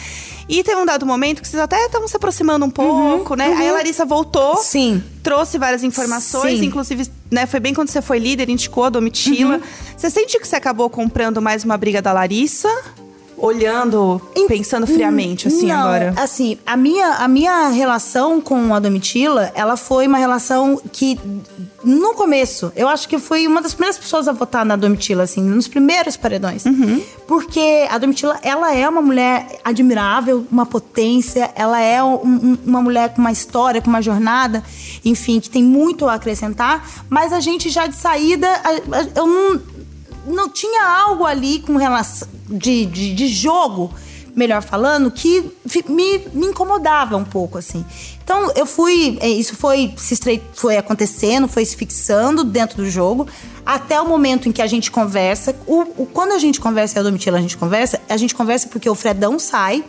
[0.49, 3.54] E teve um dado momento que vocês até estavam se aproximando um pouco, né?
[3.58, 4.56] Aí a Larissa voltou.
[4.56, 4.63] Uhum.
[4.63, 5.04] Sim.
[5.23, 6.65] Trouxe várias informações, Sim.
[6.65, 9.56] inclusive, né, foi bem quando você foi líder, indicou a Domitila.
[9.56, 9.62] Uhum.
[9.95, 12.69] Você sente que você acabou comprando mais uma briga da Larissa?
[13.41, 16.13] Olhando, pensando friamente, assim, Não, agora.
[16.17, 21.19] Assim, a minha, a minha relação com a Domitila, ela foi uma relação que,
[21.84, 25.41] no começo, eu acho que fui uma das primeiras pessoas a votar na Domitila, assim,
[25.41, 26.63] nos primeiros paredões.
[27.28, 32.82] Porque a Domitila, ela é uma mulher admirável, uma potência, ela é um- um- uma
[32.82, 34.63] mulher com uma história, com uma jornada,
[35.06, 38.47] enfim, que tem muito a acrescentar, mas a gente já de saída,
[39.15, 39.62] eu não
[40.30, 43.94] não tinha algo ali com relação de, de, de jogo
[44.36, 45.52] melhor falando, que
[45.89, 47.84] me, me incomodava um pouco, assim.
[48.24, 49.18] Então, eu fui.
[49.22, 53.28] é, Isso foi se estre- foi acontecendo, foi se fixando dentro do jogo,
[53.65, 55.54] até o momento em que a gente conversa.
[55.68, 58.68] O, o- quando a gente conversa e a Domitila a gente conversa, a gente conversa
[58.70, 59.84] porque o Fredão sai.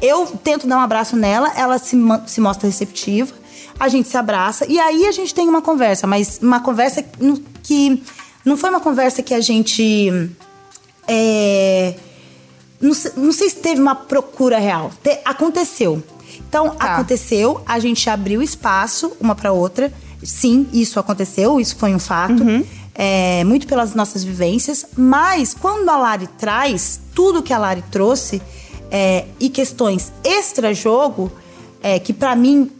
[0.00, 1.96] Eu tento dar um abraço nela, ela se,
[2.26, 3.34] se mostra receptiva,
[3.80, 7.02] a gente se abraça e aí a gente tem uma conversa, mas uma conversa
[7.62, 8.02] que
[8.44, 10.30] não foi uma conversa que a gente.
[11.06, 11.94] é,
[12.80, 14.90] não, não sei se teve uma procura real.
[15.02, 16.02] Te- aconteceu.
[16.48, 16.94] Então, Tá.
[16.94, 19.92] aconteceu, a gente abriu espaço uma para outra.
[20.22, 22.42] Sim, isso aconteceu, isso foi um fato.
[22.94, 24.86] É, muito pelas nossas vivências.
[24.96, 28.42] Mas quando a Lari traz tudo que a Lari trouxe
[28.90, 31.30] é, e questões extra-jogo,
[31.82, 32.70] é, que para mim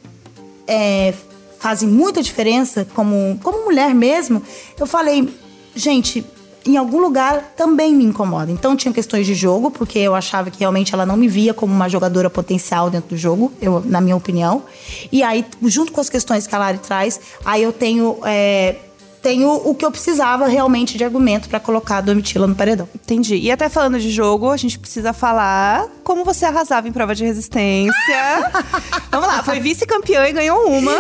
[0.67, 1.15] é,
[1.61, 4.43] fazem muita diferença como, como mulher mesmo,
[4.79, 5.29] eu falei,
[5.79, 6.27] gente,
[6.67, 8.51] em algum lugar também me incomoda.
[8.51, 11.73] Então tinha questões de jogo, porque eu achava que realmente ela não me via como
[11.73, 14.63] uma jogadora potencial dentro do jogo, eu, na minha opinião.
[15.11, 18.19] E aí, junto com as questões que a Lari traz, aí eu tenho.
[18.25, 18.77] é,
[19.23, 22.89] tenho o que eu precisava realmente de argumento para colocar a Domitila no paredão.
[22.95, 23.37] Entendi.
[23.37, 27.25] E até falando de jogo, a gente precisa falar como você arrasava em prova de
[27.25, 27.93] resistência.
[29.11, 30.93] Vamos lá, foi vice-campeã e ganhou uma,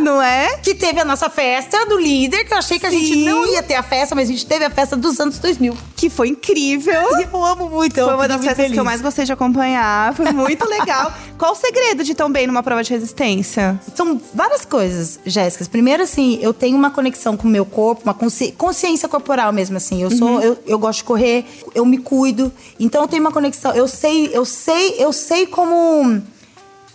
[0.00, 0.56] não é?
[0.58, 3.24] Que teve a nossa festa do líder, que eu achei que a gente Sim.
[3.24, 5.76] não ia ter a festa, mas a gente teve a festa dos anos 2000.
[5.96, 7.02] Que foi incrível.
[7.20, 7.98] E eu amo muito.
[7.98, 8.84] eu Foi uma das festas que eu feliz.
[8.84, 10.14] mais gostei de acompanhar.
[10.14, 11.12] Foi muito legal.
[11.38, 13.78] Qual o segredo de tão bem numa prova de resistência?
[13.94, 15.64] São várias coisas, Jéssica.
[15.66, 19.76] Primeiro, assim, eu tenho uma conexão com o meu corpo, uma consci- consciência corporal mesmo,
[19.76, 20.02] assim.
[20.02, 22.52] Eu sou, eu, eu gosto de correr, eu me cuido.
[22.78, 23.72] Então eu tenho uma conexão.
[23.72, 26.20] Eu sei, eu sei, eu sei como.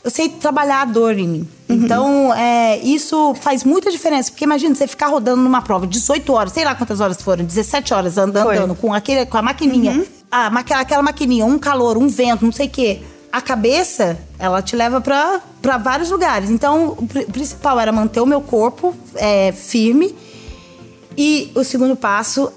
[0.02, 1.48] Eu sei trabalhar a dor em mim.
[1.68, 4.32] Então, é, isso faz muita diferença.
[4.32, 7.94] Porque imagina você ficar rodando numa prova 18 horas, sei lá quantas horas foram, 17
[7.94, 8.58] horas andando, Foi.
[8.58, 10.04] andando com, aquele, com a maquininha.
[10.32, 13.02] A, maqui- aquela maquininha, um calor, um vento, não sei o quê.
[13.32, 15.42] A cabeça, ela te leva pra
[15.78, 16.50] vários lugares.
[16.50, 20.16] Então, o pri- principal era manter o meu corpo é, firme.
[21.22, 22.50] E o segundo passo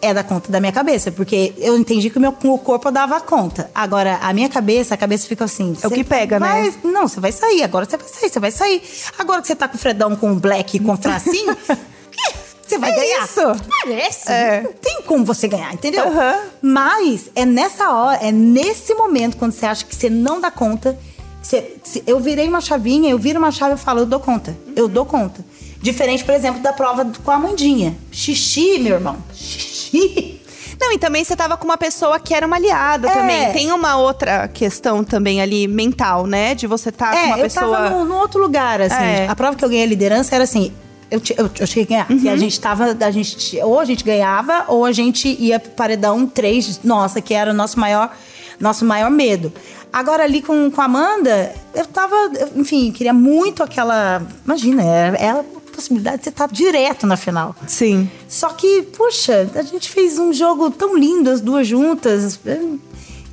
[0.00, 3.20] é da conta da minha cabeça, porque eu entendi que o meu o corpo dava
[3.20, 3.68] conta.
[3.74, 5.76] Agora, a minha cabeça, a cabeça fica assim.
[5.82, 6.74] É o "Cê que pega, vai- né?
[6.84, 8.82] Não, você vai sair, agora você vai sair, você vai sair.
[9.18, 11.54] Agora que você tá com o Fredão com o Black e com o Fracinho,
[12.12, 12.34] que?
[12.66, 13.24] você vai É ganhar.
[13.24, 13.40] isso.
[13.82, 14.30] Parece.
[14.32, 14.60] É.
[14.62, 16.06] Não tem como você ganhar, entendeu?
[16.06, 16.38] Aham.
[16.62, 20.96] Mas é nessa hora, é nesse momento, quando você acha que você não dá conta.
[21.42, 21.74] você-
[22.06, 24.56] eu virei uma chavinha, eu viro uma chave e falo, eu dou conta.
[24.76, 25.44] Eu dou conta.
[25.80, 27.96] Diferente, por exemplo, da prova com a Mandinha.
[28.12, 29.16] Xixi, meu irmão.
[29.34, 30.40] Xixi.
[30.80, 33.12] Não, e também você tava com uma pessoa que era uma aliada É.
[33.12, 33.52] também.
[33.52, 36.54] Tem uma outra questão também ali, mental, né?
[36.54, 37.76] De você estar com É, uma eu pessoa.
[37.76, 38.94] tava num, num outro lugar, assim.
[39.02, 39.26] É.
[39.28, 40.72] A prova que eu ganhei a liderança era assim.
[41.10, 42.10] Eu, eu, eu cheguei a ganhar.
[42.10, 42.24] Uhum.
[42.24, 42.96] E a gente tava.
[42.98, 47.34] A gente, ou a gente ganhava, ou a gente ia pro paredão 3, nossa, que
[47.34, 48.10] era o nosso maior,
[48.58, 49.52] nosso maior medo.
[49.92, 52.14] Agora, ali com, com a Amanda, eu tava.
[52.38, 54.22] eu, enfim, queria muito aquela.
[54.46, 57.54] Imagina, era, era a possibilidade de você estar direto na final.
[57.66, 58.10] Sim.
[58.28, 62.38] Só que, puxa, a gente fez um jogo tão lindo, as duas juntas.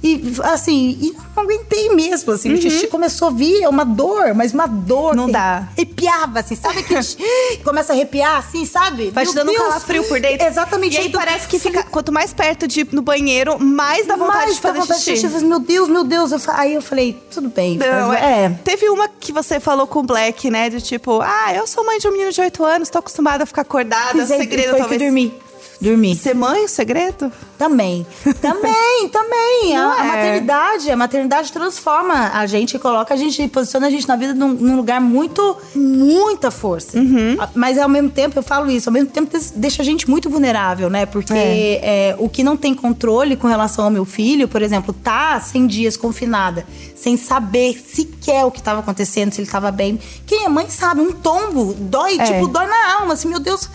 [0.03, 2.53] E, assim, e não aguentei mesmo, assim.
[2.53, 5.09] O xixi começou a vir, é uma dor, mas uma dor.
[5.11, 5.15] Uhum.
[5.15, 5.67] Não dá.
[5.75, 6.93] Arrepiava, assim, sabe que
[7.63, 9.09] começa a arrepiar, assim, sabe?
[9.09, 10.45] Vai te dando um calafrio por dentro.
[10.45, 10.95] Exatamente.
[10.95, 14.37] E aí Então, parece que fica, quanto mais perto de no banheiro, mais dá vontade
[14.37, 15.25] mais de fazer vontade xixi.
[15.25, 16.31] Eu falei, meu Deus, meu Deus.
[16.31, 17.77] Eu fa- aí eu falei, tudo bem.
[17.77, 18.49] Não, faz- é.
[18.63, 20.69] Teve uma que você falou com o Black, né?
[20.69, 23.47] De tipo, ah, eu sou mãe de um menino de 8 anos, tô acostumada a
[23.47, 24.11] ficar acordada.
[24.19, 24.99] Fiz o aí, segredo foi talvez.
[25.01, 25.33] que dormi.
[25.79, 26.15] Dormi.
[26.15, 27.31] Ser mãe, o segredo?
[27.57, 28.05] Também.
[28.41, 29.73] Também, também.
[29.75, 30.07] Não a, a é?
[30.07, 34.33] maternidade, a maternidade transforma a gente e coloca a gente, posiciona a gente na vida
[34.33, 36.97] num, num lugar muito, muita força.
[36.97, 37.35] Uhum.
[37.39, 40.29] A- Mas ao mesmo tempo, eu falo isso, ao mesmo tempo deixa a gente muito
[40.29, 41.05] vulnerável, né?
[41.05, 42.09] Porque É.
[42.11, 45.67] é, o que não tem controle com relação ao meu filho, por exemplo, tá 100
[45.67, 49.99] dias confinada, sem saber sequer o que estava acontecendo, se ele estava bem.
[50.25, 52.23] Quem é mãe sabe, um tombo dói, É.
[52.23, 53.69] tipo, dói na alma, assim, meu Deus.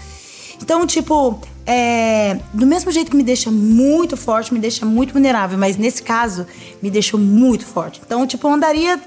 [0.60, 5.57] Então, tipo, é, do mesmo jeito que me deixa muito forte, me deixa muito vulnerável,
[5.59, 6.46] mas nesse caso,
[6.83, 8.01] me deixou muito forte.
[8.05, 9.01] Então, tipo, eu andaria,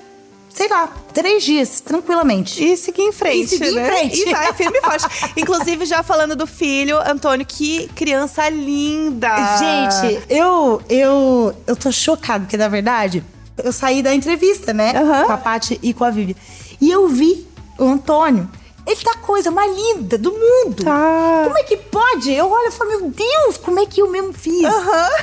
[0.50, 2.63] sei lá, três dias, tranquilamente.
[2.63, 3.86] E seguir em frente, E seguir em né?
[3.89, 4.20] frente.
[4.22, 5.06] E vai firme e forte.
[5.38, 9.30] Inclusive, já falando do filho, Antônio, que criança linda.
[9.58, 13.24] Gente, eu, eu, eu tô chocada, porque na verdade,
[13.63, 14.94] eu saí da entrevista, né?
[14.96, 15.26] Aham.
[15.26, 16.36] Com a Paty e com a Vivi.
[16.80, 17.46] E eu vi
[17.78, 18.50] o Antônio.
[18.88, 20.84] Ele tá a coisa mais linda do mundo.
[20.84, 21.41] Tá.
[21.45, 22.32] Como é que pode?
[22.32, 24.62] Eu olho e falo, meu Deus, como é que eu mesmo fiz?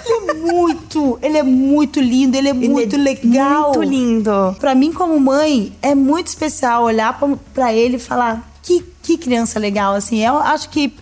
[0.04, 3.72] Ele é muito, ele é muito lindo, ele é muito legal.
[3.74, 4.56] Muito lindo.
[4.58, 9.16] Pra mim, como mãe, é muito especial olhar pra- pra ele e falar: que, que
[9.16, 10.24] criança legal, assim.
[10.24, 10.92] Eu acho que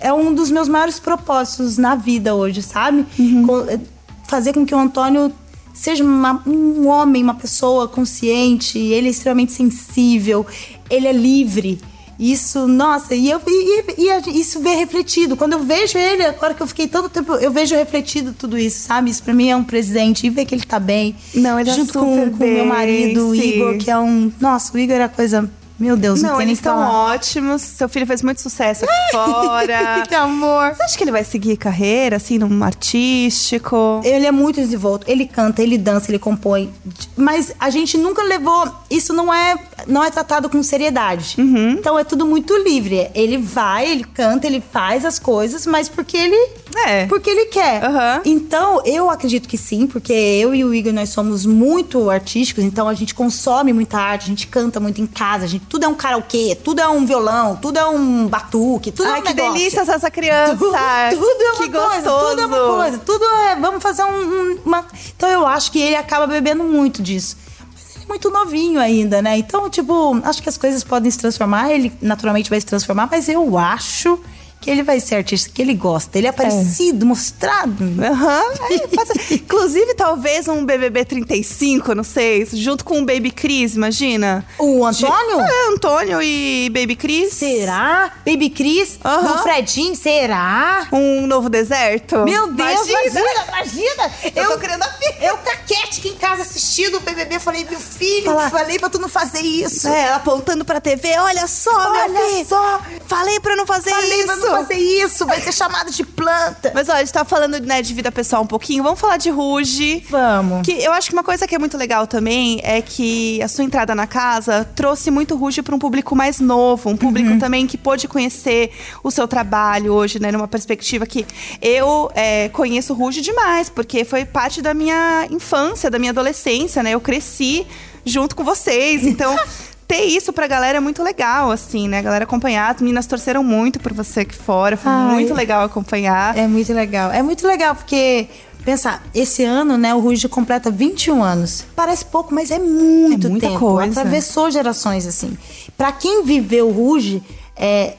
[0.00, 3.04] é um dos meus maiores propósitos na vida hoje, sabe?
[3.18, 3.68] Uhum.
[3.68, 3.80] Eh,
[4.28, 5.32] fazer com que o Antônio
[5.72, 10.46] seja uma- um homem, uma pessoa consciente, ele é extremamente sensível,
[10.88, 11.80] ele é livre.
[12.18, 14.04] Isso, nossa, e, eu, e, e-
[14.36, 15.36] e isso vê refletido.
[15.36, 18.80] Quando eu vejo ele, agora que eu fiquei tanto tempo, eu vejo refletido tudo isso,
[18.86, 19.10] sabe?
[19.10, 20.26] Isso pra mim é um presente.
[20.26, 21.16] E ver que ele tá bem.
[21.34, 23.54] Não, ele tá Junto super com, meu marido, o sim.
[23.54, 24.30] Igor, que é um.
[24.40, 25.50] Nossa, o Igor é a coisa.
[25.78, 27.62] Meu Deus, não, Não, eles estão ótimos.
[27.62, 30.04] Seu filho fez muito sucesso aqui fora.
[30.08, 30.74] que amor.
[30.74, 34.00] Você acha que ele vai seguir carreira, assim, num artístico?
[34.04, 36.72] Ele é muito desenvolto, ele canta, ele dança, ele compõe.
[37.16, 38.72] Mas a gente nunca levou.
[38.90, 39.56] Isso não é,
[39.86, 41.34] não é tratado com seriedade.
[41.38, 41.70] Uhum.
[41.72, 43.10] Então é tudo muito livre.
[43.14, 46.50] Ele vai, ele canta, ele faz as coisas, mas porque ele.
[46.86, 47.06] É.
[47.06, 47.84] Porque ele quer.
[47.84, 48.20] Aham.
[48.24, 52.88] Então, eu acredito que sim, porque eu e o Igor, nós somos muito artísticos, então
[52.88, 55.88] a gente consome muita arte, a gente canta muito em casa, a gente, tudo é
[55.88, 59.34] um karaokê, tudo é um violão, tudo é um batuque, tudo é Ai, um que
[59.34, 59.52] negócio.
[59.58, 60.56] delícia essa criança!
[60.56, 60.70] Tudo,
[61.10, 62.28] tudo é uma que coisa, gostoso!
[62.30, 63.56] tudo é uma coisa, tudo é.
[63.56, 64.84] Vamos fazer um, um- uma.
[65.16, 67.36] Então eu acho que ele acaba bebendo muito disso.
[67.72, 69.36] Mas ele é muito novinho ainda, né?
[69.38, 73.28] Então, tipo, acho que as coisas podem se transformar, ele naturalmente vai se transformar, mas
[73.28, 74.18] eu acho
[74.64, 76.16] que ele vai ser artista que ele gosta.
[76.16, 77.84] Ele é aparecido, mostrado.
[78.02, 78.42] Aham.
[78.62, 84.44] Aí, passa- Inclusive, talvez um BBB 35, não sei, junto com o Baby Cris, imagina?
[84.58, 85.40] O Antônio?
[85.40, 87.34] É, Antônio e Baby Cris.
[87.34, 88.10] Será?
[88.26, 88.98] Baby Cris?
[89.04, 89.34] Aham.
[89.34, 89.94] O Fredinho?
[89.94, 90.88] Será?
[90.92, 92.18] Um novo deserto?
[92.24, 93.20] Meu Deus, Imagina.
[93.20, 94.12] imagina, imagina.
[94.34, 95.14] Eu tô querendo a filha.
[95.20, 98.48] Eu caquete aqui em casa assistindo o BBB, falei, meu filho, Fala.
[98.50, 99.86] falei pra tu não fazer isso.
[99.88, 102.46] É, apontando pra TV, olha só, Olha meu filho.
[102.46, 102.80] só.
[103.06, 104.26] Falei pra não fazer Falei isso.
[104.26, 106.72] pra não fazer isso, vai ser chamado de planta.
[106.74, 108.82] Mas olha, a gente tá falando né, de vida pessoal um pouquinho.
[108.82, 110.04] Vamos falar de Ruge.
[110.08, 110.62] Vamos.
[110.66, 113.64] Que eu acho que uma coisa que é muito legal também é que a sua
[113.64, 117.38] entrada na casa trouxe muito Ruge para um público mais novo, um público Uhum.
[117.38, 118.70] também que pôde conhecer
[119.02, 121.26] o seu trabalho hoje, né, numa perspectiva que
[121.60, 126.90] eu é, conheço Ruge demais, porque foi parte da minha infância, da minha adolescência, né?
[126.90, 127.66] Eu cresci
[128.04, 129.34] junto com vocês, então.
[129.96, 131.98] Ter isso pra galera é muito legal, assim, né?
[131.98, 132.74] A galera acompanhar.
[132.74, 134.76] As meninas torceram muito por você aqui fora.
[134.76, 135.14] Foi Ai.
[135.14, 136.36] muito legal acompanhar.
[136.36, 137.10] É muito legal.
[137.12, 138.26] É muito legal porque,
[138.64, 141.64] pensa, esse ano, né, o Ruge completa 21 anos.
[141.76, 143.58] Parece pouco, mas é muito É muita tempo.
[143.60, 144.00] coisa.
[144.00, 145.36] Atravessou gerações, assim.
[145.76, 147.22] Pra quem viveu o Ruge,
[147.56, 147.94] é,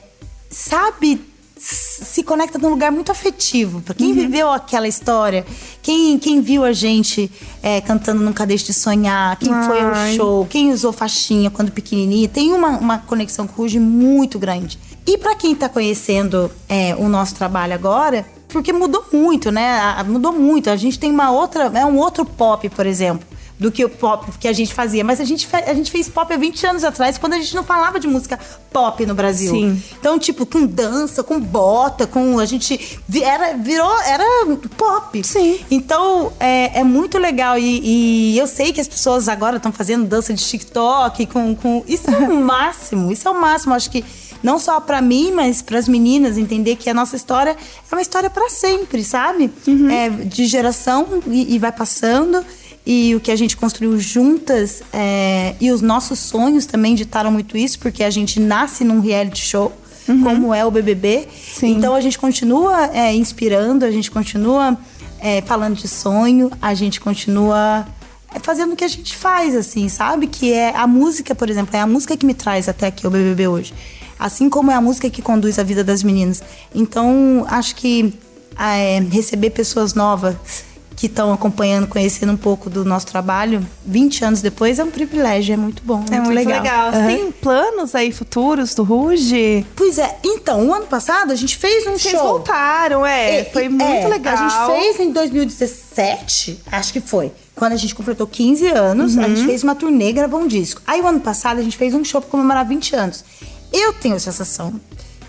[0.50, 1.20] sabe,
[1.66, 3.78] se conecta num lugar muito afetivo.
[3.78, 3.94] Uhum.
[3.96, 5.44] quem viveu aquela história,
[5.82, 7.30] quem, quem viu a gente
[7.62, 10.16] é, cantando Nunca Deixe de Sonhar, quem foi ao Ai.
[10.16, 14.78] show, quem usou faixinha quando pequenininha, tem uma, uma conexão com o Ruge muito grande.
[15.06, 20.02] E pra quem tá conhecendo é, o nosso trabalho agora, porque mudou muito, né?
[20.04, 20.70] Mudou muito.
[20.70, 23.26] A gente tem uma outra, é um outro pop, por exemplo,
[23.58, 25.02] do que o pop que a gente fazia.
[25.02, 27.64] Mas a gente, a gente fez pop há 20 anos atrás, quando a gente não
[27.64, 28.38] falava de música
[28.70, 29.50] pop no Brasil.
[29.50, 29.82] Sim.
[29.98, 32.38] Então, tipo, com dança, com bota, com.
[32.38, 33.00] A gente.
[33.22, 34.00] Era, virou.
[34.02, 34.24] Era
[34.76, 35.24] pop.
[35.24, 35.60] Sim.
[35.70, 37.58] Então, é, é muito legal.
[37.58, 41.84] E, e eu sei que as pessoas agora estão fazendo dança de TikTok com, com.
[41.86, 43.10] Isso é o máximo.
[43.10, 43.74] Isso é o máximo.
[43.74, 44.04] Acho que
[44.42, 47.56] não só pra mim, mas pras meninas entender que a nossa história
[47.90, 49.50] é uma história pra sempre, sabe?
[49.90, 52.44] É de geração e, e vai passando.
[52.86, 57.56] E o que a gente construiu juntas é, e os nossos sonhos também ditaram muito
[57.56, 59.72] isso, porque a gente nasce num reality show,
[60.22, 61.26] como é o BBB.
[61.52, 61.76] Sim.
[61.76, 64.78] Então a gente continua é, inspirando, a gente continua
[65.18, 67.84] é, falando de sonho, a gente continua
[68.32, 70.28] é, fazendo o que a gente faz, assim, sabe?
[70.28, 73.10] Que é a música, por exemplo, é a música que me traz até aqui o
[73.10, 73.74] BBB hoje.
[74.16, 76.40] Assim como é a música que conduz a vida das meninas.
[76.72, 78.14] Então, acho que
[78.56, 80.36] é, receber pessoas novas
[80.96, 85.52] que estão acompanhando, conhecendo um pouco do nosso trabalho, 20 anos depois, é um privilégio,
[85.52, 86.90] é muito bom, É muito legal.
[86.90, 87.06] Você Aham.
[87.06, 89.66] tem planos aí futuros do Ruge?
[89.76, 92.22] Pois é, então, o ano passado a gente fez um Vocês show.
[92.22, 93.44] voltaram, é.
[93.52, 94.34] Foi É, muito é, legal.
[94.38, 97.30] A gente fez em 2017, acho que foi.
[97.54, 99.28] Quando a gente completou 15 anos, a Uhum.
[99.36, 100.80] gente fez uma turnê e gravou um disco.
[100.86, 103.24] Aí o ano passado a gente fez um show pra comemorar 20 anos.
[103.72, 104.80] Eu tenho a sensação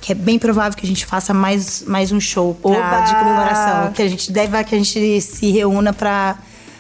[0.08, 3.92] que é bem provável que a gente faça mais, mais um show pra- de comemoração.
[3.92, 6.38] Que a gente deve que a gente se reúna pra,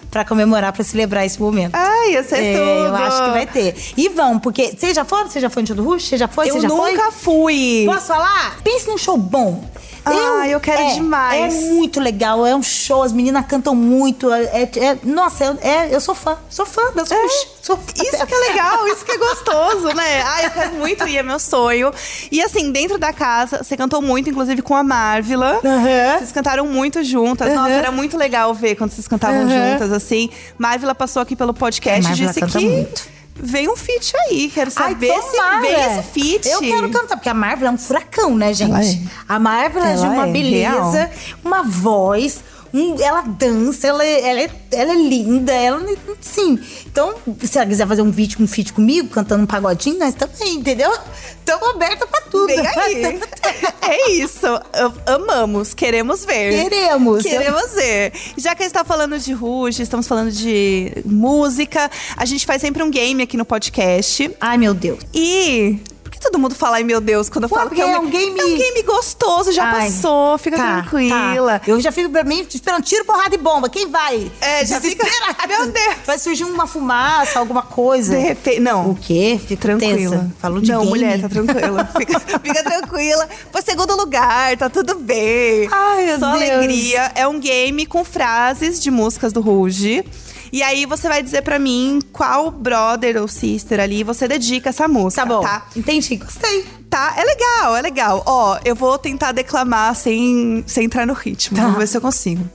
[0.09, 1.75] pra comemorar, pra celebrar esse momento.
[1.75, 2.69] Ai, ia ser É, tudo.
[2.87, 3.75] eu acho que vai ter.
[3.97, 4.73] E vão, porque.
[4.77, 5.25] Você já foi?
[5.25, 6.03] Você já foi no show do Rush?
[6.07, 6.49] Você já foi?
[6.49, 6.93] Eu já foi?
[6.93, 7.83] nunca fui.
[7.85, 8.55] Posso falar?
[8.63, 9.61] Pense num show bom.
[10.05, 11.53] Ah, eu quero é, demais.
[11.53, 14.31] É muito legal, é um show, as meninas cantam muito.
[14.31, 17.47] É, é- é- nossa, eu, é- eu sou fã, sou fã das É, Rush.
[17.73, 20.21] Isso que é legal, isso que é gostoso, né?
[20.23, 21.91] Ai, eu quero muito ir, é meu sonho.
[22.31, 25.59] E assim, dentro da casa, você cantou muito, inclusive com a Marvila.
[25.63, 26.17] Aham.
[26.19, 27.53] Vocês cantaram muito juntas.
[27.53, 27.77] Nossa, Aham.
[27.79, 29.71] era muito legal ver quando vocês cantavam Aham.
[29.73, 30.29] juntas, assim.
[30.57, 33.07] Marvila passou aqui pelo podcast e disse que muito.
[33.35, 34.49] vem um feat aí.
[34.53, 35.61] Quero Ai, saber se tomara.
[35.61, 36.47] vem esse feat.
[36.47, 39.03] Eu quero cantar, porque a Marvel é um furacão, né, gente?
[39.05, 39.09] É.
[39.27, 41.09] A Marvel é de uma é, beleza, real.
[41.43, 42.39] uma voz,
[42.73, 45.85] um- ela dança, ela, é- ela, é, ela é linda, ela.
[46.21, 46.59] Sim.
[46.85, 50.55] Então, se ela quiser fazer um vídeo, um feat comigo, cantando um pagodinho, nós também,
[50.55, 50.91] entendeu?
[51.39, 52.47] Estamos aberta pra tudo.
[52.47, 53.19] Vem aí.
[53.81, 54.45] é isso.
[54.45, 56.63] Am- Amamos, queremos ver.
[56.63, 57.23] Queremos.
[57.23, 58.11] Queremos ver.
[58.37, 62.61] Já que a gente tá falando de Ruge, estamos falando de música, a gente faz
[62.61, 64.29] sempre um game aqui no podcast.
[64.41, 64.99] Ai, meu Deus.
[65.13, 65.79] E.
[66.17, 68.09] Que todo mundo fala, ai meu Deus, quando eu falo que é um, é um
[68.09, 71.59] game- É um game gostoso, já Ai, passou, fica tá, tranquila.
[71.59, 71.61] tá.
[71.69, 73.69] Eu já fico pra mim esperando tiro, porrada e bomba.
[73.69, 74.31] Quem vai?
[74.41, 75.45] É, já fica- Desesperada.
[75.47, 75.95] Meu Deus.
[76.07, 78.15] Vai surgir uma fumaça, alguma coisa.
[78.15, 78.59] De repente.
[78.61, 78.89] Não.
[78.91, 79.39] O quê?
[79.47, 80.17] Fica Tranquila.
[80.17, 80.31] tensa.
[80.39, 80.89] Falou de Não, game.
[80.89, 81.85] mulher, tá tranquila.
[81.95, 83.29] Fica, fica tranquila.
[83.51, 85.69] Foi segundo lugar, tá tudo bem.
[85.71, 86.41] Ai, meu Só Deus.
[86.51, 87.11] alegria.
[87.13, 90.03] É um game com frases de músicas do Ruge.
[90.51, 94.87] E aí você vai dizer pra mim qual brother ou sister ali você dedica essa
[94.87, 95.21] música.
[95.21, 95.41] Tá bom.
[95.41, 95.65] Tá?
[95.75, 96.65] Entendi, gostei.
[96.89, 98.23] Tá, é legal, é legal.
[98.25, 101.57] Ó, eu vou tentar declamar sem, sem entrar no ritmo.
[101.57, 101.63] Tá.
[101.63, 102.47] Vamos ver se eu consigo.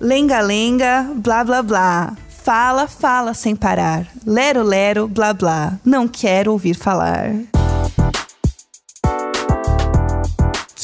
[0.00, 2.16] Lenga, lenga, blá, blá, blá.
[2.42, 4.06] Fala, fala sem parar.
[4.24, 5.78] Lero, lero, blá, blá.
[5.84, 7.57] Não quero ouvir falar.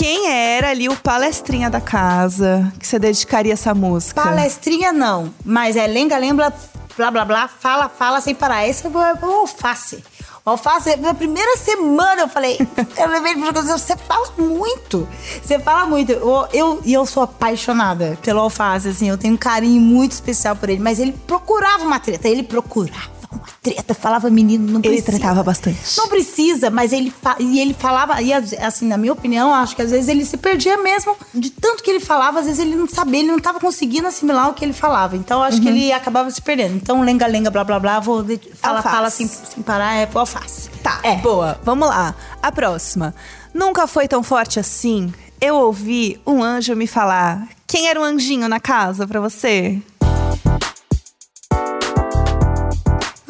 [0.05, 4.21] Quem era ali o palestrinha da casa que você dedicaria essa música?
[4.21, 6.53] Palestrinha não, mas é lenga, lembra,
[6.95, 8.69] blá, blá, blá, fala, fala sem parar.
[8.69, 10.05] Esse é o alface.
[10.45, 12.59] O alface, na primeira semana eu falei,
[12.99, 15.09] eu levei jogo, você fala muito.
[15.43, 16.13] Você fala muito.
[16.13, 20.55] Eu, eu, e eu sou apaixonada pelo alface, assim, eu tenho um carinho muito especial
[20.55, 20.83] por ele.
[20.83, 25.07] Mas ele procurava uma treta, ele procurava uma treta, falava, menino, não Ele precisa.
[25.19, 25.79] tretava bastante.
[25.97, 29.91] Não precisa, mas ele e ele falava, e assim, na minha opinião, acho que às
[29.91, 33.21] vezes ele se perdia mesmo de tanto que ele falava, às vezes ele não sabia,
[33.21, 35.17] ele não tava conseguindo assimilar o que ele falava.
[35.17, 36.77] Então acho que ele acabava se perdendo.
[36.77, 40.71] Então, lenga, lenga, blá, blá, blá, vou de- fala, sem, sem parar, é alface.
[40.83, 41.17] Tá, É.
[41.17, 41.59] boa.
[41.65, 42.15] Vamos lá.
[42.43, 43.15] A próxima.
[43.53, 45.13] Nunca foi tão forte assim.
[45.41, 47.47] Eu ouvi um anjo me falar.
[47.67, 49.81] Quem era o anjinho na casa pra você?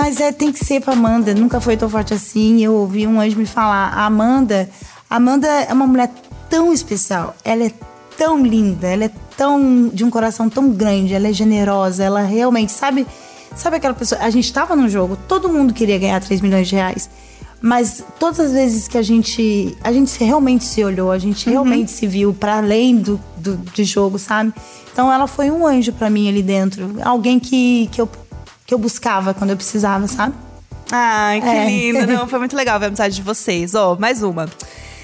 [0.05, 1.33] Mas é, tem que ser pra Amanda.
[1.35, 2.62] Nunca foi tão forte assim.
[2.62, 3.88] Eu ouvi um anjo me falar.
[3.88, 4.69] A Amanda,
[5.09, 6.11] Amanda é uma mulher
[6.51, 7.35] tão especial.
[7.43, 7.73] Ela é
[8.14, 8.87] tão linda.
[8.87, 11.14] Ela é tão de um coração tão grande.
[11.14, 12.05] Ela é generosa.
[12.05, 13.07] Ela realmente sabe,
[13.57, 14.21] sabe aquela pessoa.
[14.21, 15.17] A gente tava no jogo.
[15.27, 17.09] Todo mundo queria ganhar 3 milhões de reais.
[17.62, 21.90] Mas todas as vezes que a gente a gente realmente se olhou, a gente realmente
[21.90, 24.53] se viu para além do, do de jogo, sabe?
[24.93, 28.07] Então ela foi um anjo pra mim ali dentro, alguém que, que eu
[28.66, 30.35] que eu buscava quando eu precisava, sabe?
[30.90, 31.66] Ai, que É.
[31.66, 32.07] lindo.
[32.12, 33.74] Não, foi muito legal ver a amizade de vocês.
[33.74, 34.48] Ó, mais uma.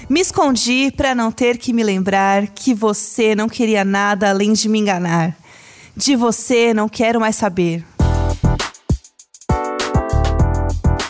[0.09, 4.67] Me escondi pra não ter que me lembrar que você não queria nada além de
[4.67, 5.35] me enganar.
[5.95, 7.85] De você não quero mais saber.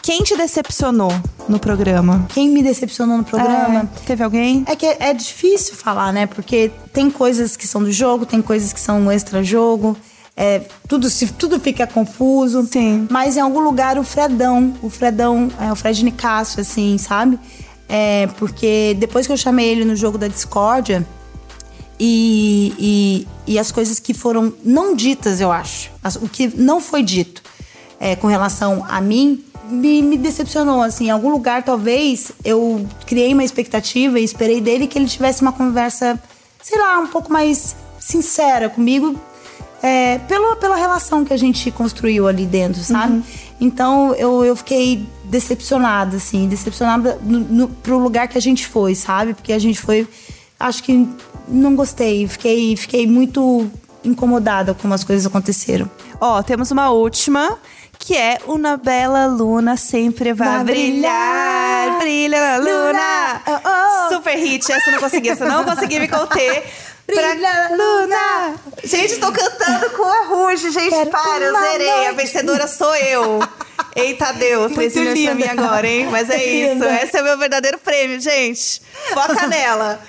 [0.03, 1.11] Quem te decepcionou
[1.47, 2.25] no programa?
[2.29, 4.63] Quem me decepcionou no programa É, teve alguém?
[4.67, 6.25] é que é, é difícil falar, né?
[6.27, 9.95] Porque tem coisas que são do jogo, tem coisas que são extra-jogo.
[10.35, 12.67] É, tudo, se, tudo fica confuso.
[12.71, 13.07] Sim.
[13.09, 17.37] Mas em algum lugar o Fredão, o Fredão, é, o Fred Nicásio, assim, sabe?
[17.87, 21.05] É, porque depois que eu chamei ele no jogo da discórdia,
[22.03, 25.91] e, e, e as coisas que foram não ditas, eu acho.
[26.03, 27.43] As- o que não foi dito
[27.99, 30.81] é, com relação a mim me, me decepcionou.
[30.81, 35.43] Assim, em algum lugar, talvez, eu criei uma expectativa e esperei dele que ele tivesse
[35.43, 36.19] uma conversa,
[36.63, 39.15] sei lá, um pouco mais sincera comigo.
[39.81, 43.23] É, pela, pela relação que a gente construiu ali dentro, sabe?
[43.59, 48.93] Então eu, eu fiquei decepcionada, assim, decepcionada no, no, pro lugar que a gente foi,
[48.95, 49.33] sabe?
[49.33, 50.07] Porque a gente foi.
[50.59, 51.07] Acho que
[51.47, 52.27] não gostei.
[52.27, 53.69] Fiquei, fiquei muito
[54.03, 55.89] incomodada com as coisas aconteceram.
[56.19, 57.57] Ó, temos uma última,
[57.97, 61.97] que é Una Bela Luna sempre vai, Vai brilhar.
[61.97, 61.99] brilhar.
[61.99, 62.71] Brilha, Luna!
[62.71, 63.69] Luna, oh,
[64.09, 64.13] oh.
[64.15, 66.63] Super hit, essa eu não consegui, essa eu não consegui me conter.
[67.07, 68.55] Pra- Brilha, Luna!
[68.83, 71.89] Gente, estou cantando com a Ruge, gente, Quero para, eu zerei.
[71.89, 72.15] A noite.
[72.15, 73.39] vencedora sou eu.
[73.95, 76.07] Eita, deu, 3 Muito milhões pra mim agora, hein?
[76.09, 78.81] Mas é isso, esse é o meu verdadeiro prêmio, gente.
[79.13, 79.99] Foca nela.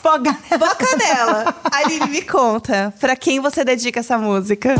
[0.00, 0.32] Foga.
[0.50, 1.54] Foca nela.
[1.72, 4.74] Aline, me conta, pra quem você dedica essa música?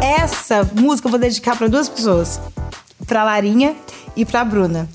[0.00, 2.38] Essa música eu vou dedicar para duas pessoas.
[3.06, 3.74] Pra Larinha
[4.14, 4.88] e pra Bruna.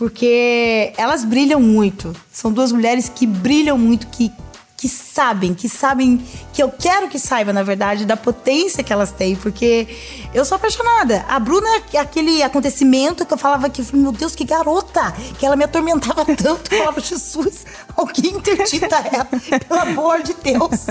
[0.00, 2.16] Porque elas brilham muito.
[2.32, 4.32] São duas mulheres que brilham muito, que,
[4.74, 9.12] que sabem, que sabem, que eu quero que saiba, na verdade, da potência que elas
[9.12, 9.36] têm.
[9.36, 9.86] Porque
[10.32, 11.22] eu sou apaixonada.
[11.28, 15.14] A Bruna é aquele acontecimento que eu falava que, meu Deus, que garota!
[15.38, 16.72] Que ela me atormentava tanto.
[16.74, 19.26] Eu falava, Jesus, alguém interdita ela.
[19.68, 20.86] Pelo amor de Deus.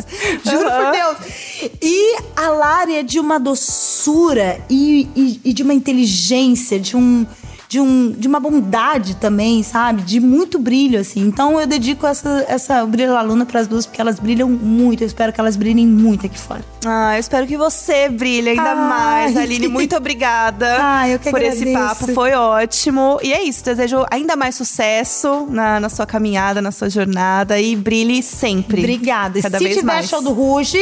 [0.45, 1.71] Juro por Deus.
[1.81, 7.25] E a Lari é de uma doçura e, e- e de uma inteligência, de um,
[7.69, 10.01] de, um, de uma bondade também, sabe?
[10.01, 11.21] De muito brilho, assim.
[11.21, 15.03] Então eu dedico essa, essa Brilho da Luna pras duas, porque elas brilham muito.
[15.03, 16.65] Eu espero que elas brilhem muito aqui fora.
[16.83, 18.75] Ah, eu espero que você brilhe ainda Ai.
[18.75, 19.37] mais.
[19.37, 21.99] Aline, muito obrigada Ah, eu que por esse agradeço.
[21.99, 22.13] papo.
[22.15, 23.19] Foi ótimo.
[23.21, 27.59] E é isso, desejo ainda mais sucesso na, na sua caminhada, na sua jornada.
[27.61, 28.79] E brilhe sempre.
[28.79, 29.39] Obrigada.
[29.43, 30.09] Cada Se vez tiver mais.
[30.09, 30.81] show do Ruge,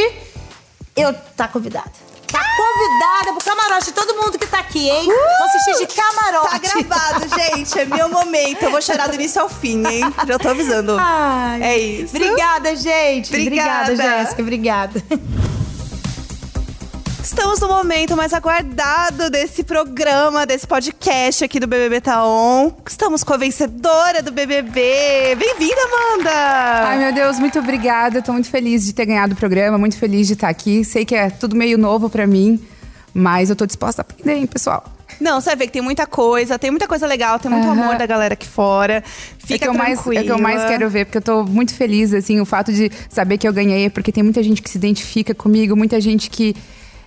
[0.95, 1.91] eu tá convidada.
[2.31, 3.91] Tá convidada pro camarote.
[3.91, 5.05] Todo mundo que tá aqui, hein?
[5.07, 6.49] Vou assistir de camarote.
[6.49, 7.79] Tá gravado, gente.
[7.79, 8.63] É meu momento.
[8.63, 10.01] Eu vou chorar do início ao fim, hein?
[10.27, 10.97] Já tô avisando.
[10.99, 12.15] Ai, É isso.
[12.15, 13.29] Obrigada, gente.
[13.29, 13.95] Obrigada.
[13.95, 14.41] Jéssica.
[14.41, 15.03] Obrigada.
[17.27, 22.71] Estamos no momento mais aguardado desse programa, desse podcast aqui do BBB Tá On.
[22.87, 25.35] Estamos com a vencedora do BBB.
[25.35, 26.31] Bem-vinda, Amanda!
[26.31, 28.21] Ai, meu Deus, muito obrigada.
[28.21, 30.85] Tô muito feliz de ter ganhado o programa, muito feliz de estar aqui.
[30.85, 32.65] Sei que é tudo meio novo pra mim,
[33.13, 34.85] mas eu tô disposta a aprender, hein, pessoal.
[35.19, 37.83] Não, você vai ver que tem muita coisa, tem muita coisa legal, tem muito Aham.
[37.83, 39.03] amor da galera aqui fora.
[39.37, 40.21] Fica é que eu mais, tranquila.
[40.21, 42.89] é que eu mais quero ver, porque eu tô muito feliz, assim, o fato de
[43.09, 46.55] saber que eu ganhei, porque tem muita gente que se identifica comigo, muita gente que.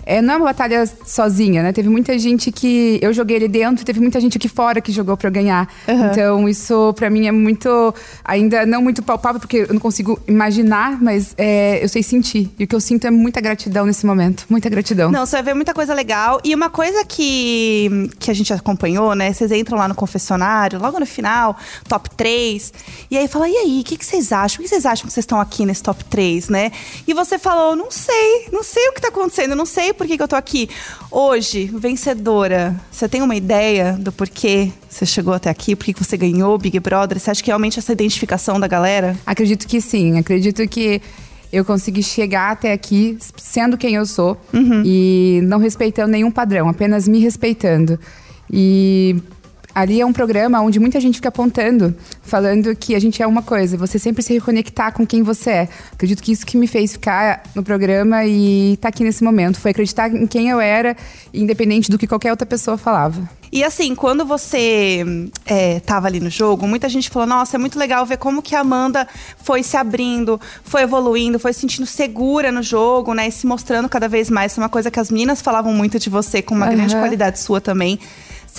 [0.04, 1.72] É, não é uma batalha sozinha, né?
[1.72, 2.98] Teve muita gente que.
[3.02, 5.68] Eu joguei ali dentro, teve muita gente aqui fora que jogou pra eu ganhar.
[6.10, 7.94] Então, isso pra mim é muito.
[8.24, 12.50] Ainda não muito palpável, porque eu não consigo imaginar, mas é, eu sei sentir.
[12.58, 14.44] E o que eu sinto é muita gratidão nesse momento.
[14.48, 15.10] Muita gratidão.
[15.10, 16.40] Não, você vai ver muita coisa legal.
[16.44, 19.32] E uma coisa que, que a gente acompanhou, né?
[19.32, 21.56] Vocês entram lá no confessionário, logo no final,
[21.88, 22.72] top 3.
[23.10, 24.60] E aí fala, e aí, o que, que vocês acham?
[24.60, 26.72] O que vocês acham que vocês estão aqui nesse top 3, né?
[27.06, 30.16] E você falou, não sei, não sei o que tá acontecendo, não sei por que,
[30.16, 30.68] que eu tô aqui.
[31.10, 35.76] Hoje, vencedora, você tem uma ideia do porquê você chegou até aqui?
[35.76, 37.18] Por que você ganhou o Big Brother?
[37.18, 39.16] Você acha que realmente essa identificação da galera?
[39.26, 40.18] Acredito que sim.
[40.18, 41.00] Acredito que
[41.52, 44.40] eu consegui chegar até aqui sendo quem eu sou
[44.84, 47.98] e não respeitando nenhum padrão, apenas me respeitando.
[48.52, 49.16] E
[49.80, 53.42] ali é um programa onde muita gente fica apontando, falando que a gente é uma
[53.42, 55.68] coisa, você sempre se reconectar com quem você é.
[55.92, 59.70] Acredito que isso que me fez ficar no programa e estar aqui nesse momento foi
[59.70, 60.96] acreditar em quem eu era,
[61.32, 63.28] independente do que qualquer outra pessoa falava.
[63.52, 65.04] E assim, quando você
[65.44, 68.54] é, tava ali no jogo, muita gente falou: nossa, é muito legal ver como que
[68.54, 69.08] a Amanda
[69.42, 73.26] foi se abrindo, foi evoluindo, foi se sentindo segura no jogo, né?
[73.26, 74.52] E se mostrando cada vez mais.
[74.52, 76.76] Isso é uma coisa que as meninas falavam muito de você, com uma Aham.
[76.76, 77.98] grande qualidade sua também.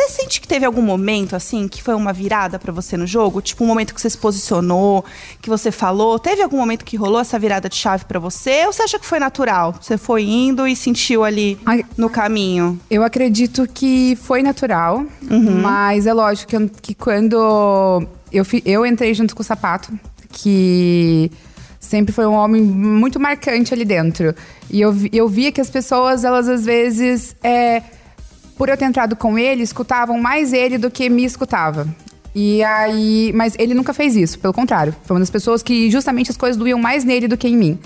[0.01, 3.39] Você sente que teve algum momento, assim, que foi uma virada pra você no jogo?
[3.41, 5.05] Tipo, um momento que você se posicionou,
[5.41, 6.17] que você falou?
[6.17, 8.65] Teve algum momento que rolou essa virada de chave pra você?
[8.65, 9.75] Ou você acha que foi natural?
[9.79, 11.57] Você foi indo e sentiu ali
[11.95, 12.79] no caminho?
[12.89, 15.05] Eu acredito que foi natural,
[15.61, 17.35] mas é lógico que, eu- que quando
[18.31, 19.93] eu, eu entrei junto com o Sapato,
[20.31, 21.31] que
[21.79, 24.33] sempre foi um homem muito marcante ali dentro.
[24.69, 27.81] E eu, eu via que as pessoas, elas às vezes, é,
[28.61, 31.87] por eu ter entrado com ele, escutavam mais ele do que me escutava.
[32.35, 34.95] E aí, mas ele nunca fez isso, pelo contrário.
[35.03, 37.79] Foi uma das pessoas que justamente as coisas doíam mais nele do que em mim.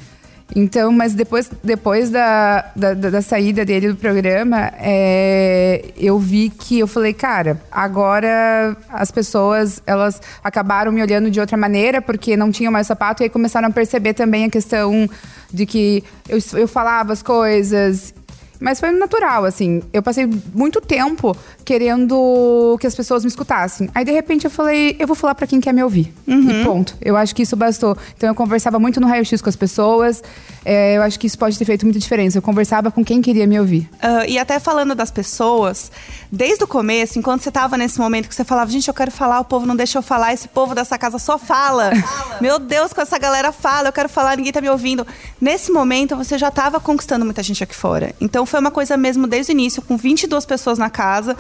[0.54, 6.50] Então, mas depois, depois da, da, da- da saída dele do programa, é, eu vi
[6.50, 12.36] que eu falei, cara, agora as pessoas elas acabaram me olhando de outra maneira porque
[12.36, 15.10] não tinham mais sapato e aí começaram a perceber também a questão
[15.54, 18.14] de que eu, eu falava as coisas
[18.60, 19.82] mas foi natural, assim.
[19.92, 23.90] Eu passei muito tempo querendo que as pessoas me escutassem.
[23.94, 26.14] Aí, de repente, eu falei, eu vou falar pra quem quer me ouvir.
[26.62, 26.96] E ponto.
[27.02, 27.98] Eu acho que isso bastou.
[28.16, 30.24] Então, eu conversava muito no raio-x com as pessoas.
[30.64, 32.38] É, eu acho que isso pode ter feito muita diferença.
[32.38, 33.90] Eu conversava com quem queria me ouvir.
[34.02, 35.92] Ah, e até falando das pessoas,
[36.32, 39.40] desde o começo, enquanto você tava nesse momento que você falava, gente, eu quero falar,
[39.40, 41.92] o povo não deixa eu falar, esse povo dessa casa só fala.
[42.42, 45.06] Meu Deus, com essa galera fala, eu quero falar, ninguém tá me ouvindo.
[45.40, 48.14] Nesse momento, você já tava conquistando muita gente aqui fora.
[48.20, 51.36] Então foi uma coisa mesmo desde o início, com 22 pessoas na casa,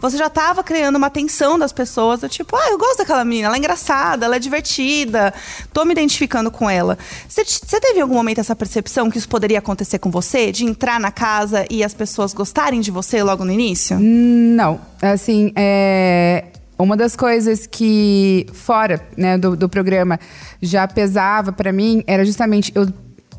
[0.00, 3.56] você já tava criando uma atenção das pessoas, tipo, ah, eu gosto daquela menina, ela
[3.56, 5.32] é engraçada, ela é divertida,
[5.72, 6.98] tô me identificando com ela.
[7.28, 7.44] Você,
[7.80, 10.50] teve em algum momento essa percepção que isso poderia acontecer com você?
[10.50, 13.98] De entrar na casa e as pessoas gostarem de você logo no início?
[14.00, 16.44] Não, assim, é...
[16.78, 20.18] Uma das coisas que, fora né, do, do programa,
[20.62, 22.72] já pesava pra mim era justamente.
[22.74, 22.88] Eu,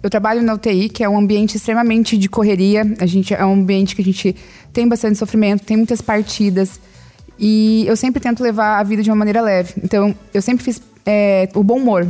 [0.04, 2.84] eu trabalho na UTI, que é um ambiente extremamente de correria.
[3.00, 4.36] A gente é um ambiente que a gente
[4.74, 6.80] tem bastante sofrimento, tem muitas partidas.
[7.40, 9.74] E eu sempre tento levar a vida de uma maneira leve.
[9.84, 12.08] Então, eu sempre fiz é, o bom humor.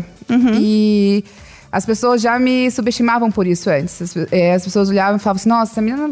[0.60, 1.24] E
[1.72, 4.02] as pessoas já me subestimavam por isso antes.
[4.02, 6.12] As, é, as pessoas olhavam e falavam assim: nossa, essa menina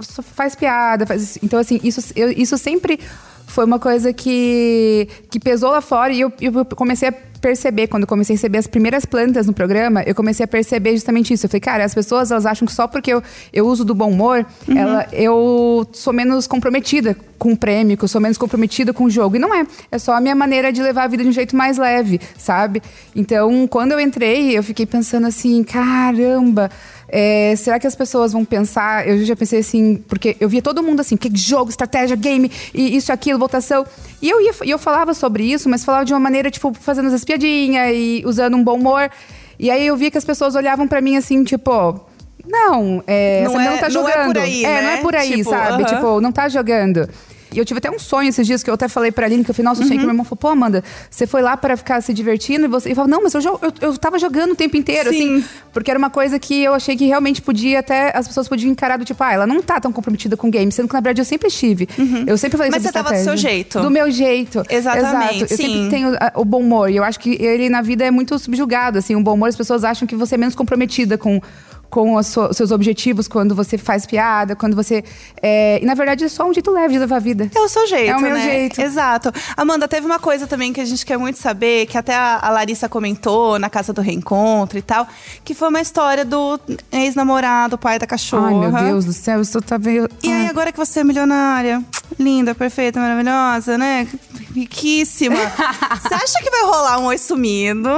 [0.00, 1.06] só faz piada.
[1.06, 2.98] Faz isso." Então, assim, isso, eu- isso sempre
[3.46, 8.02] foi uma coisa que, que pesou lá fora e eu, eu comecei a perceber, quando
[8.02, 11.46] eu comecei a receber as primeiras plantas no programa, eu comecei a perceber justamente isso.
[11.46, 13.22] Eu falei, cara, as pessoas elas acham que só porque eu,
[13.52, 14.76] eu uso do bom humor, Uhum.
[14.76, 19.10] ela, eu sou menos comprometida com o prêmio, que eu sou menos comprometida com o
[19.10, 19.36] jogo.
[19.36, 19.66] E não é.
[19.90, 22.82] É só a minha maneira de levar a vida de um jeito mais leve, sabe?
[23.16, 26.70] Então, quando eu entrei, eu fiquei pensando assim, caramba.
[27.12, 29.06] É, será que as pessoas vão pensar?
[29.08, 32.96] Eu já pensei assim, porque eu via todo mundo assim, que jogo, estratégia, game, e
[32.96, 33.84] isso, aquilo, votação.
[34.22, 37.24] E eu, ia, eu falava sobre isso, mas falava de uma maneira, tipo, fazendo as
[37.24, 39.10] piadinhas e usando um bom humor.
[39.58, 42.00] E aí eu via que as pessoas olhavam pra mim assim, tipo.
[42.46, 44.32] Não, é, Não é- não tá não é jogando.
[44.32, 44.94] por aí, é, não né?
[44.94, 45.82] é por aí, Tipo, sabe?
[45.84, 45.94] aham.
[45.94, 47.08] Tipo, não tá jogando.
[47.52, 49.50] E eu tive até um sonho esses dias que eu até falei pra Aline, que
[49.50, 50.00] eu falei, nossa, eu sonhei Uhum.
[50.02, 52.90] que meu irmão falou, pô, Amanda, você foi lá para ficar se divertindo e você.
[52.90, 55.38] E falou, não, mas eu, eu, eu tava jogando o tempo inteiro, Sim.
[55.38, 55.44] assim.
[55.72, 58.16] Porque era uma coisa que eu achei que realmente podia até.
[58.16, 60.88] As pessoas podiam encarar do tipo, ah, ela não tá tão comprometida com game, sendo
[60.88, 61.88] que na verdade eu sempre estive.
[62.26, 62.76] Eu sempre falei Uhum.
[62.76, 63.80] Mas você tava do seu jeito.
[63.80, 64.62] Do meu jeito.
[64.70, 65.52] Exatamente, Exato.
[65.52, 65.62] Eu sim.
[65.74, 66.90] sempre tenho ah, o bom humor.
[66.90, 69.16] E eu acho que ele na vida é muito subjugado, assim.
[69.16, 71.40] O bom humor, as pessoas acham que você é menos comprometida com.
[71.90, 75.02] Com os seus objetivos, quando você faz piada, quando você.
[75.42, 77.50] é, E na verdade é só um jeito leve de levar a vida.
[77.52, 78.42] É o seu jeito, É o meu né?
[78.42, 78.80] jeito.
[78.80, 79.32] Exato.
[79.56, 82.50] Amanda, teve uma coisa também que a gente quer muito saber, que até a, a
[82.50, 85.06] Larissa comentou na Casa do Reencontro e tal,
[85.44, 86.60] que foi uma história do
[86.92, 88.46] ex-namorado, pai da cachorra.
[88.48, 90.08] Ai, meu Deus do céu, isso tá meio.
[90.22, 91.82] E aí, agora que você é milionária,
[92.18, 94.06] linda, perfeita, maravilhosa, né?
[94.54, 95.36] Riquíssima.
[96.02, 97.88] Você acha que vai rolar um oi sumido?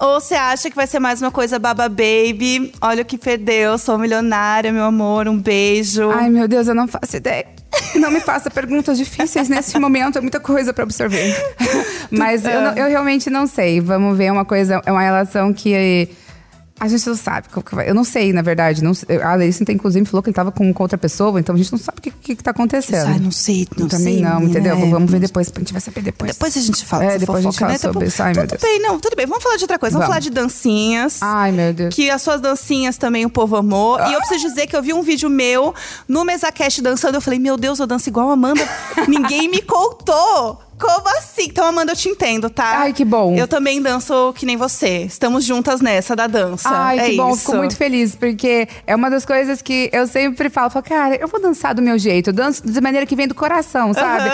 [0.00, 2.72] Ou você acha que vai ser mais uma coisa baba baby?
[2.80, 6.10] Olha o que perdeu, sou milionária, meu amor, um beijo.
[6.10, 7.46] Ai, meu Deus, eu não faço ideia.
[7.96, 11.34] Não me faça perguntas difíceis nesse momento, é muita coisa pra absorver.
[12.10, 13.80] Mas eu, não- eu realmente não sei.
[13.80, 16.08] Vamos ver, é uma coisa, é uma relação que
[16.80, 17.46] a gente não sabe.
[17.86, 18.82] Eu não sei, na verdade.
[18.82, 21.70] Não, a Larissa, inclusive, falou que ele tava com, com outra pessoa, então a gente
[21.70, 23.06] não sabe o que, que, que tá acontecendo.
[23.06, 24.76] Ai, não sei, não também sei, não, entendeu?
[24.76, 24.90] é.
[24.90, 26.32] Vamos ver depois, a gente vai saber depois.
[26.32, 27.78] Depois a gente fala É, depois a gente fofoca, fala né?
[27.78, 28.22] Sobre isso.
[28.22, 28.62] Ai, meu tudo Deus.
[28.62, 29.26] bem, não, tudo bem.
[29.26, 29.92] Vamos falar de outra coisa.
[29.92, 30.14] Vamos, Vamos.
[30.14, 31.18] falar de dancinhas.
[31.20, 31.94] Ai, meu Deus.
[31.94, 33.98] Que as suas dancinhas também o povo amou.
[34.00, 35.74] E eu preciso dizer que eu vi um vídeo meu
[36.08, 37.16] no MesaCast dançando.
[37.16, 38.66] Eu falei, meu Deus, eu danço igual a Amanda.
[39.06, 40.69] Ninguém me contou.
[40.80, 41.44] Como assim?
[41.44, 42.78] Então, Amanda, eu te entendo, tá?
[42.78, 43.36] Ai, que bom.
[43.36, 45.02] Eu também danço que nem você.
[45.02, 46.68] Estamos juntas nessa da dança.
[46.68, 47.40] Ai, é que bom, isso.
[47.40, 51.28] fico muito feliz, porque é uma das coisas que eu sempre falo, falo, cara, eu
[51.28, 54.30] vou dançar do meu jeito, eu danço de maneira que vem do coração, sabe?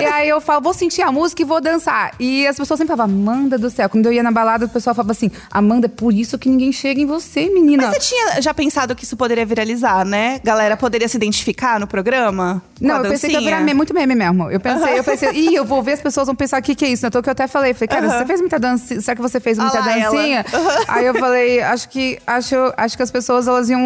[0.00, 2.12] E aí eu falo, vou sentir a música e vou dançar.
[2.20, 3.88] E as pessoas sempre falavam, Amanda do céu.
[3.88, 6.72] Quando eu ia na balada, o pessoal falava assim, Amanda, é por isso que ninguém
[6.72, 7.88] chega em você, menina.
[7.88, 10.40] Mas você tinha já pensado que isso poderia viralizar, né?
[10.44, 12.62] Galera poderia se identificar no programa?
[12.80, 14.50] Não, eu pensei que ia virar meme, muito meme mesmo.
[14.50, 16.84] Eu pensei, eu pensei, ih, eu vou ver, as pessoas vão pensar, o que, que
[16.84, 17.06] é isso?
[17.06, 19.58] Então, que eu até falei, falei, cara, você fez muita dança, será que você fez
[19.58, 20.10] muita lá, ela.
[20.10, 20.44] dancinha?
[20.88, 23.80] Aí eu falei, acho que, acho, acho que as pessoas, elas iam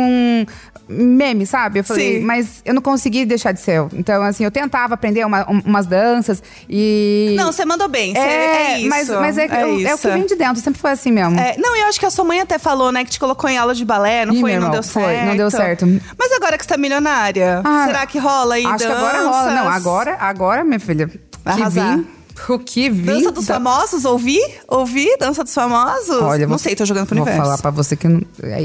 [0.88, 1.78] meme, sabe?
[1.80, 2.24] Eu falei, Sim.
[2.24, 3.88] mas eu não consegui deixar de ser eu.
[3.94, 7.34] Então, assim, eu tentava aprender uma- um- umas danças e...
[7.38, 8.12] Não, você mandou bem.
[8.12, 8.88] Você- É, isso.
[8.88, 10.10] mas, mas é, é, o- é o que isso.
[10.10, 11.38] vem de dentro, sempre foi assim mesmo.
[11.38, 13.56] É, não, eu acho que a sua mãe até falou, né, que te colocou em
[13.56, 14.50] aula de balé, não Ih, foi?
[14.50, 15.26] Não irmão, deu foi, certo.
[15.26, 15.86] não deu certo.
[16.18, 19.36] Mas agora que você tá milionária, Ah, será que rola aí Acho que agora danças?
[19.36, 19.50] rola.
[19.54, 21.08] Não, agora, agora, minha filha,
[21.44, 21.96] Vai que arrasar.
[21.98, 22.06] vim,
[22.48, 23.02] o que vim...
[23.04, 24.38] Dança dos famosos, ouvi?
[24.66, 25.06] Ouvi?
[25.18, 26.10] Dança dos famosos?
[26.22, 27.44] Olha, não vou- sei, tô jogando pro vou universo.
[27.44, 28.22] falar pra você que não-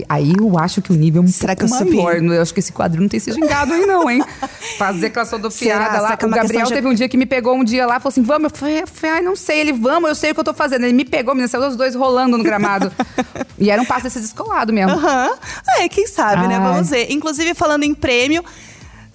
[0.08, 1.98] aí, eu acho que o nível é um Será pouco que eu subi?
[1.98, 2.16] maior.
[2.36, 4.24] Eu acho que esse quadro não tem se gingado aí não, hein?
[4.78, 6.18] Fazer aquela Será lá.
[6.20, 8.10] é O Gabriel de- teve um dia que me pegou um dia lá e falou
[8.10, 8.52] assim, vamos.
[8.54, 9.60] Eu falei, eu falei, ai, não sei.
[9.60, 10.84] Ele, vamos, eu sei o que eu tô fazendo.
[10.86, 12.92] Ele me pegou, menina, saiu os dois rolando no gramado.
[13.60, 14.92] e era um passo desse descolado mesmo.
[14.94, 15.32] Aham.
[15.80, 16.56] É, quem sabe, né?
[16.56, 16.62] Ai.
[16.62, 17.12] Vamos ver.
[17.12, 18.44] Inclusive, falando em prêmio,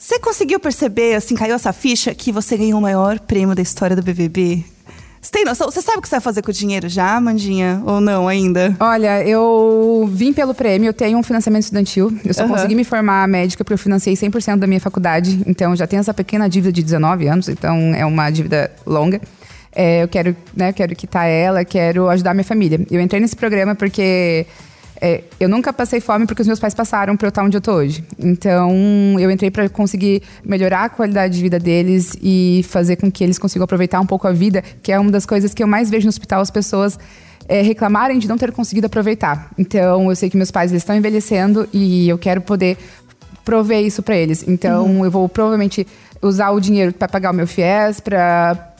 [0.03, 3.95] você conseguiu perceber, assim, caiu essa ficha que você ganhou o maior prêmio da história
[3.95, 4.65] do BBB?
[5.21, 5.71] Você tem noção?
[5.71, 7.81] Você sabe o que você vai fazer com o dinheiro já, Mandinha?
[7.87, 8.77] Ou não ainda?
[8.81, 12.13] Olha, eu vim pelo prêmio, eu tenho um financiamento estudantil.
[12.25, 12.55] Eu só Aham.
[12.55, 15.41] consegui me formar médica porque eu financiei 100% da minha faculdade.
[15.47, 19.21] Então, já tenho essa pequena dívida de 19 anos, então é uma dívida longa.
[19.73, 22.85] É, eu quero, né, quero quitar ela, quero ajudar minha família.
[22.91, 24.47] Eu entrei nesse programa porque
[25.05, 27.61] é, eu nunca passei fome porque os meus pais passaram para eu estar onde eu
[27.61, 28.05] tô hoje.
[28.17, 28.73] Então,
[29.19, 33.37] eu entrei para conseguir melhorar a qualidade de vida deles e fazer com que eles
[33.37, 36.05] consigam aproveitar um pouco a vida, que é uma das coisas que eu mais vejo
[36.05, 36.97] no hospital, as pessoas
[37.49, 39.51] é, reclamarem de não ter conseguido aproveitar.
[39.59, 42.79] Então, eu sei que meus pais estão envelhecendo e eu quero poder
[43.45, 44.47] prover isso para eles.
[44.47, 45.85] Então, eu vou provavelmente
[46.23, 48.72] usar o dinheiro para pagar o meu FIES, para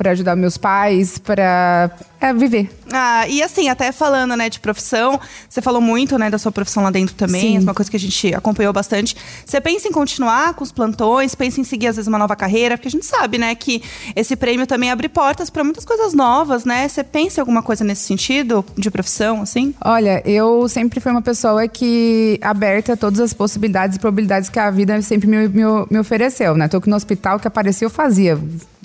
[0.00, 2.70] para ajudar meus pais, para é, viver.
[2.90, 6.82] Ah, e assim, até falando, né, de profissão, você falou muito, né, da sua profissão
[6.82, 7.56] lá dentro também, Sim.
[7.58, 9.14] é uma coisa que a gente acompanhou bastante.
[9.44, 12.78] Você pensa em continuar com os plantões, pensa em seguir, às vezes, uma nova carreira?
[12.78, 13.82] Porque a gente sabe, né, que
[14.16, 16.88] esse prêmio também abre portas para muitas coisas novas, né?
[16.88, 19.74] Você pensa em alguma coisa nesse sentido, de profissão, assim?
[19.84, 24.58] Olha, eu sempre fui uma pessoa que aberta a todas as possibilidades e probabilidades que
[24.58, 26.68] a vida sempre me, me, me ofereceu, né?
[26.68, 28.38] Tô aqui no hospital que apareceu, eu fazia.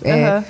[0.03, 0.43] É, Aham.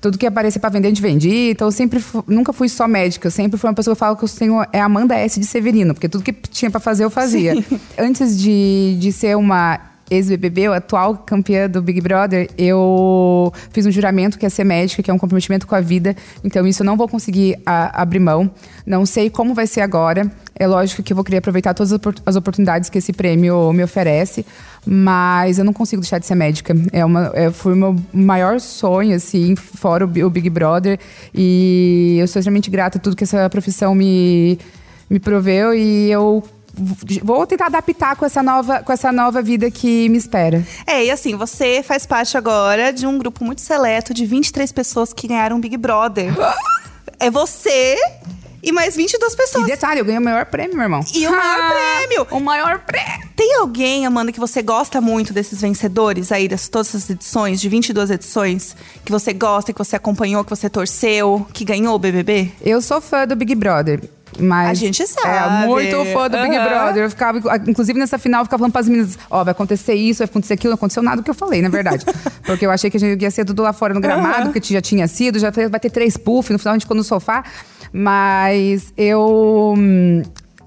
[0.00, 1.50] Tudo que aparecia pra vender, a gente vendia.
[1.50, 3.26] Então, eu sempre nunca fui só médica.
[3.26, 5.38] Eu sempre fui uma pessoa que fala que eu tenho é Amanda S.
[5.38, 7.54] de Severino, porque tudo que tinha pra fazer, eu fazia.
[7.98, 14.38] Antes de, de ser uma ex-BBB, atual campeã do Big Brother, eu fiz um juramento
[14.38, 16.16] que é ser médica, que é um comprometimento com a vida.
[16.42, 18.50] Então, isso eu não vou conseguir a- abrir mão.
[18.84, 20.30] Não sei como vai ser agora.
[20.58, 23.72] É lógico que eu vou querer aproveitar todas as opor- as oportunidades que esse prêmio
[23.72, 24.44] me oferece,
[24.84, 26.74] mas eu não consigo deixar de ser médica.
[26.92, 30.98] É uma, é, foi o meu maior sonho, assim, fora o, o Big Brother.
[31.34, 34.58] E eu sou extremamente grata a tudo que essa profissão me,
[35.08, 36.42] me proveu e eu
[37.22, 40.64] vou tentar adaptar com essa nova, com essa nova vida que me espera.
[40.86, 45.12] É, e assim, você faz parte agora de um grupo muito seleto de 23 pessoas
[45.12, 46.32] que ganharam o Big Brother.
[47.18, 47.96] é você
[48.62, 49.66] e mais 22 E pessoas.
[49.66, 51.00] detalhe, eu ganhei o maior prêmio, meu irmão.
[51.14, 52.26] E o maior prêmio!
[52.30, 53.28] O maior prêmio!
[53.34, 57.68] Tem alguém, Amanda, que você gosta muito desses vencedores aí, das todas essas edições, de
[57.68, 62.52] 22 edições, que você gosta, que você acompanhou, que você torceu, que ganhou o BBB?
[62.60, 64.02] Eu sou fã do Big Brother.
[64.40, 65.66] Mas A gente É, sabe.
[65.66, 66.68] muito fã do Big Aham.
[66.68, 67.02] Brother.
[67.04, 67.38] Eu ficava,
[67.68, 70.70] inclusive nessa final, eu ficava falando pras meninas: Ó, vai acontecer isso, vai acontecer aquilo.
[70.70, 72.04] Não aconteceu nada do que eu falei, na verdade.
[72.46, 74.80] Porque eu achei que a gente ia ser tudo lá fora no gramado, que já
[74.80, 75.38] tinha sido.
[75.38, 76.52] Já vai ter três puff.
[76.52, 77.44] No final a gente ficou no sofá.
[77.92, 79.74] Mas eu.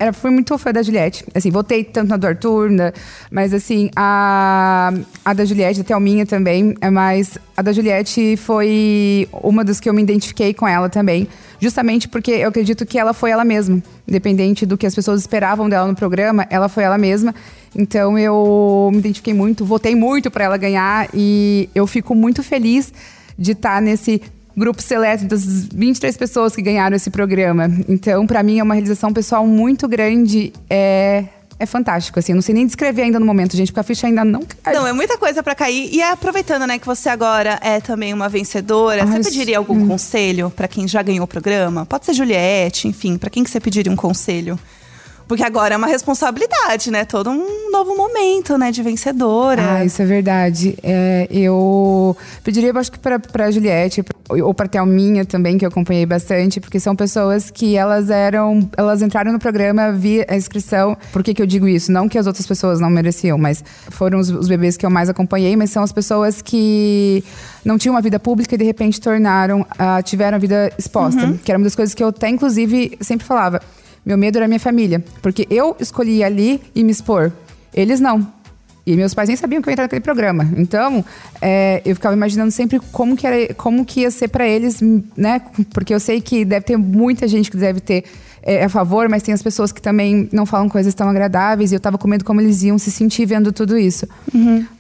[0.04, 1.24] Era, fui muito fã da Juliette.
[1.34, 2.92] Assim, votei tanto na do Arthur, na-
[3.32, 4.92] mas assim, a,
[5.24, 9.88] a da Juliette, a Thelminha também, é mas a da Juliette foi uma das que
[9.88, 11.26] eu me identifiquei com ela também.
[11.58, 13.82] Justamente porque eu acredito que ela foi ela mesma.
[14.06, 17.34] Independente do que as pessoas esperavam dela no programa, ela foi ela mesma.
[17.74, 22.92] Então eu me identifiquei muito, votei muito para ela ganhar e eu fico muito feliz
[23.40, 24.22] de estar nesse
[24.56, 27.70] grupo seleto das 23 pessoas que ganharam esse programa.
[27.88, 31.26] Então, para mim é uma realização pessoal muito grande, é
[31.60, 32.34] é fantástico assim.
[32.34, 34.80] Eu não sei nem descrever ainda no momento, gente, porque a ficha ainda não caiu.
[34.80, 35.94] Não, é muita coisa pra cair.
[35.94, 40.50] E aproveitando, né, que você agora é também uma vencedora, Ai, você pediria algum conselho
[40.50, 41.86] pra quem já ganhou o programa?
[41.86, 44.60] Pode ser Juliette, enfim, pra quem que você pediria um conselho?
[45.28, 47.06] Porque agora é uma responsabilidade, né?
[47.06, 49.78] Todo um novo momento, né, de vencedora.
[49.78, 50.78] Ah, isso é verdade.
[50.84, 55.70] É, eu pediria, eu acho que pra, pra Juliette, ou pra Thelminha também, que eu
[55.70, 58.70] acompanhei bastante, porque são pessoas que elas eram.
[58.78, 60.98] Elas entraram no programa via a inscrição.
[61.12, 61.92] Por que, que eu digo isso?
[61.92, 65.10] Não que as outras pessoas não mereciam, mas foram os, os bebês que eu mais
[65.10, 67.24] acompanhei, mas são as pessoas que
[67.64, 71.34] não tinham uma vida pública e de repente tornaram, ah, tiveram a vida exposta.
[71.44, 73.62] Que era uma das coisas que eu até, inclusive, sempre falava.
[74.06, 77.32] Meu medo era minha família, porque eu escolhi ali e me expor.
[77.74, 78.28] Eles não.
[78.86, 80.48] E meus pais nem sabiam que eu ia entrar naquele programa.
[80.58, 81.04] Então,
[81.42, 84.82] é, eu ficava imaginando sempre como que, era, como que ia ser para eles,
[85.16, 85.42] né?
[85.74, 88.04] Porque eu sei que deve ter muita gente que deve ter
[88.42, 91.72] é, a favor, mas tem as pessoas que também não falam coisas tão agradáveis.
[91.72, 94.06] E eu tava com medo como eles iam se sentir vendo tudo isso.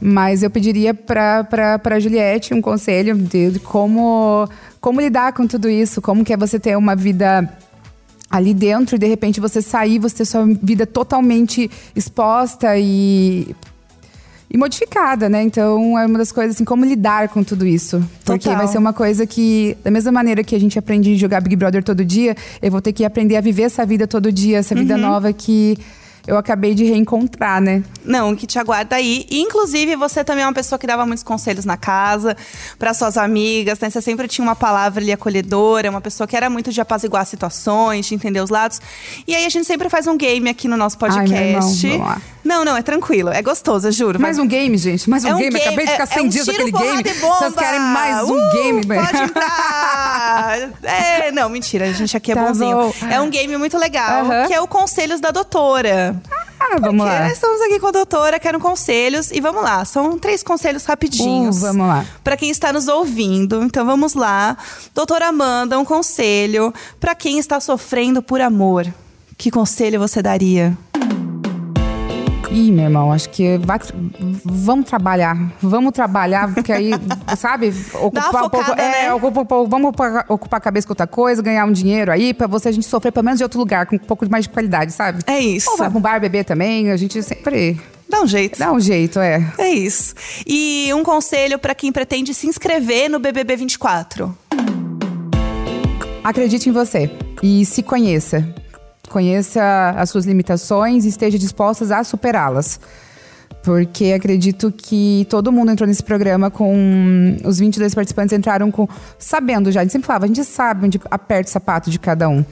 [0.01, 4.49] Mas eu pediria pra, pra, pra Juliette um conselho de, de como,
[4.81, 6.01] como lidar com tudo isso.
[6.01, 7.49] Como que é você ter uma vida
[8.33, 13.55] ali dentro e de repente você sair, você ter sua vida totalmente exposta e
[14.49, 15.41] e modificada, né?
[15.41, 18.03] Então é uma das coisas assim, como lidar com tudo isso.
[18.23, 18.57] Porque Total.
[18.57, 21.55] vai ser uma coisa que, da mesma maneira que a gente aprende a jogar Big
[21.55, 24.75] Brother todo dia, eu vou ter que aprender a viver essa vida todo dia, essa
[24.75, 25.75] vida nova que
[26.25, 27.83] eu acabei de reencontrar, né?
[28.03, 29.25] Não, que te aguarda aí.
[29.29, 32.35] E, inclusive, você também é uma pessoa que dava muitos conselhos na casa,
[32.79, 33.89] para suas amigas, né?
[33.89, 38.05] Você sempre tinha uma palavra ali acolhedora, uma pessoa que era muito de apaziguar situações,
[38.05, 38.79] de entender os lados.
[39.27, 41.33] E aí a gente sempre faz um game aqui no nosso Ai, podcast.
[41.85, 42.21] meu irmão, vamos lá.
[42.43, 44.19] Não, não, é tranquilo, é gostoso, eu juro.
[44.19, 45.09] Mais um game, gente.
[45.09, 45.51] Mais um É um game.
[45.51, 47.03] game, Acabei de ficar é- 100 é um dias porrada game.
[47.03, 48.85] Vocês querem mais um Uh, game?
[48.85, 50.69] Pode entrar!
[50.83, 52.75] é, não, mentira, a gente aqui é Tá bonzinho.
[52.75, 52.93] bom.
[53.09, 56.15] É um game muito legal, que é o Conselhos da Doutora.
[56.59, 57.23] Ah, vamos Porque lá.
[57.23, 59.31] nós estamos aqui com a doutora, quero conselhos.
[59.31, 61.57] E vamos lá, são três conselhos rapidinhos.
[61.57, 62.05] Uh, vamos lá.
[62.23, 63.61] Para quem está nos ouvindo.
[63.63, 64.55] Então vamos lá.
[64.95, 68.87] Doutora Amanda, um conselho para quem está sofrendo por amor.
[69.37, 70.77] Que conselho você daria?
[72.55, 73.79] Ih, meu irmão, acho que vai,
[74.45, 75.35] vamos trabalhar.
[75.59, 76.91] Vamos trabalhar, porque aí,
[77.35, 77.73] sabe?
[77.95, 78.57] Ocupar uma um pouco.
[78.65, 79.13] focada, é, né?
[79.13, 82.31] ocupa um pouco- vamos ocupar, ocupar a cabeça com outra coisa, ganhar um dinheiro aí,
[82.31, 84.49] pra você a gente sofrer pelo menos de outro lugar, com um pouco mais de
[84.51, 85.23] qualidade, sabe?
[85.25, 85.67] É isso.
[85.71, 88.59] Ou vai pra um bar beber também, a gente sempre Dá um jeito.
[88.59, 89.43] dá um jeito, é.
[89.57, 90.13] É isso.
[90.45, 94.37] E um conselho para quem pretende se inscrever no BBB 24.
[96.23, 97.09] Acredite em você
[97.41, 98.47] e se conheça.
[99.13, 102.79] Conheça as suas limitações e esteja disposta a superá-las.
[103.61, 107.37] Porque acredito que todo mundo entrou nesse programa com.
[107.43, 108.87] Os 22 participantes entraram com.
[109.17, 109.81] Sabendo já.
[109.81, 112.43] A gente sempre falava, a gente sabe onde aperta o sapato de cada um.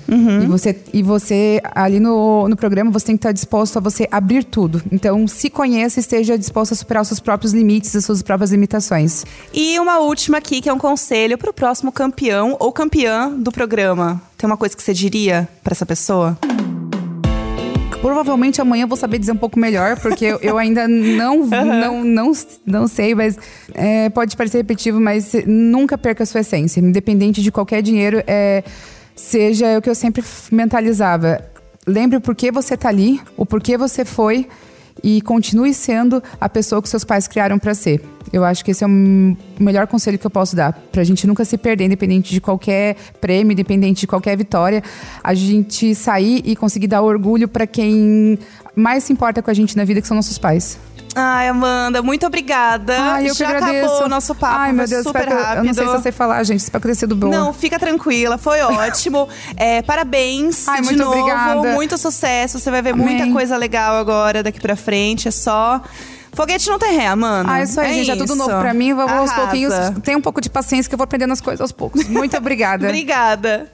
[0.43, 4.07] E, você, e você, ali no, no programa, você tem que estar disposto a você
[4.11, 4.81] abrir tudo.
[4.91, 8.51] Então, se conheça e esteja disposto a superar os seus próprios limites, as suas próprias
[8.51, 9.25] limitações.
[9.53, 14.21] E uma última aqui, que é um conselho pro próximo campeão ou campeã do programa.
[14.37, 16.37] Tem uma coisa que você diria pra essa pessoa?
[18.01, 22.03] Provavelmente amanhã eu vou saber dizer um pouco melhor, porque eu, eu ainda não, não,
[22.03, 22.31] não,
[22.65, 23.37] não sei, mas
[23.75, 26.79] é, pode parecer repetitivo, mas nunca perca a sua essência.
[26.79, 28.63] Independente de qualquer dinheiro, é,
[29.15, 31.45] seja o que eu sempre mentalizava.
[31.85, 34.47] Lembre o porquê você tá ali, o porquê você foi
[35.03, 38.03] e continue sendo a pessoa que seus pais criaram para ser.
[38.31, 40.73] Eu acho que esse é o melhor conselho que eu posso dar.
[40.91, 44.83] Pra gente nunca se perder, independente de qualquer prêmio, independente de qualquer vitória,
[45.23, 48.39] a gente sair e conseguir dar orgulho pra quem
[48.75, 50.79] mais se importa com a gente na vida, que são nossos pais.
[51.15, 52.95] Ai, Amanda, muito obrigada.
[52.97, 53.85] Ai, eu Já que agradeço.
[53.85, 54.55] acabou o nosso papo.
[54.57, 55.57] Ai, meu Deus, super rápido.
[55.57, 56.59] eu não sei se eu sei falar, gente.
[56.61, 57.27] Espero que tenha sido bom.
[57.29, 59.27] Não, fica tranquila, foi ótimo.
[59.57, 61.73] É, parabéns Ai, de muito novo, obrigada.
[61.73, 62.59] muito sucesso.
[62.59, 63.05] Você vai ver Amém.
[63.05, 65.27] muita coisa legal agora daqui pra frente.
[65.27, 65.81] É só
[66.33, 67.49] foguete não tem ré, mano.
[67.51, 68.11] Ah, isso aí, gente.
[68.11, 68.35] É tudo isso.
[68.37, 68.89] novo pra mim.
[68.89, 69.35] Eu Vou aos Arrasa.
[69.41, 69.73] pouquinhos.
[70.03, 72.07] Tenha um pouco de paciência que eu vou aprendendo as coisas aos poucos.
[72.07, 72.85] Muito obrigada.
[72.87, 73.69] Obrigada.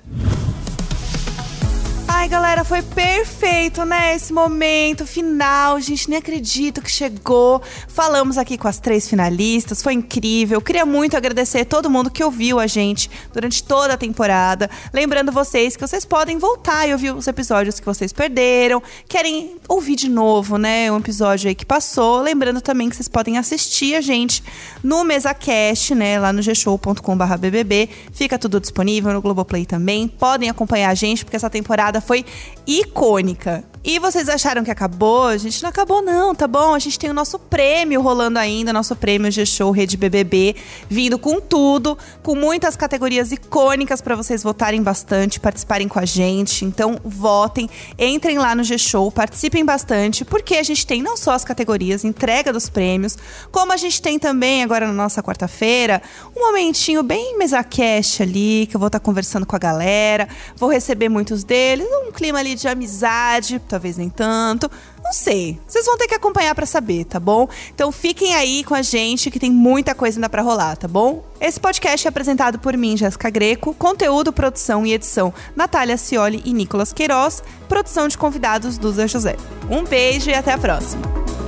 [2.27, 4.13] Galera, foi perfeito, né?
[4.13, 5.79] Esse momento final.
[5.79, 7.61] Gente, nem acredito que chegou.
[7.87, 10.61] Falamos aqui com as três finalistas, foi incrível.
[10.61, 14.69] Queria muito agradecer todo mundo que ouviu a gente durante toda a temporada.
[14.93, 18.83] Lembrando vocês que vocês podem voltar e ouvir os episódios que vocês perderam.
[19.07, 20.91] Querem ouvir de novo, né?
[20.91, 22.21] Um episódio aí que passou.
[22.21, 24.43] Lembrando também que vocês podem assistir a gente
[24.83, 26.19] no MesaCast, né?
[26.19, 27.93] Lá no gshow.com.br.
[28.11, 30.09] Fica tudo disponível no Globoplay também.
[30.09, 32.16] Podem acompanhar a gente, porque essa temporada foi
[32.65, 33.63] icônica.
[33.89, 35.27] E vocês acharam que acabou?
[35.27, 36.75] A gente não acabou, não, tá bom?
[36.75, 40.57] A gente tem o nosso prêmio rolando ainda, nosso prêmio G-Show Rede BBB,
[40.89, 46.65] vindo com tudo, com muitas categorias icônicas para vocês votarem bastante, participarem com a gente.
[46.65, 51.45] Então, votem, entrem lá no G-Show, participem bastante, porque a gente tem não só as
[51.45, 53.17] categorias, entrega dos prêmios,
[53.53, 56.01] como a gente tem também agora na nossa quarta-feira,
[56.35, 60.27] um momentinho bem mesa cast ali, que eu vou estar conversando com a galera,
[60.57, 64.69] vou receber muitos deles, um clima ali de amizade, talvez nem tanto.
[65.03, 65.59] Não sei.
[65.67, 67.47] Vocês vão ter que acompanhar pra saber, tá bom?
[67.73, 71.23] Então fiquem aí com a gente que tem muita coisa ainda pra rolar, tá bom?
[71.39, 76.51] Esse podcast é apresentado por mim, Jéssica Greco, conteúdo, produção e edição Natália Cioli e
[76.51, 79.37] Nicolas Queiroz, produção de convidados Duda José.
[79.69, 81.46] Um beijo e até a próxima.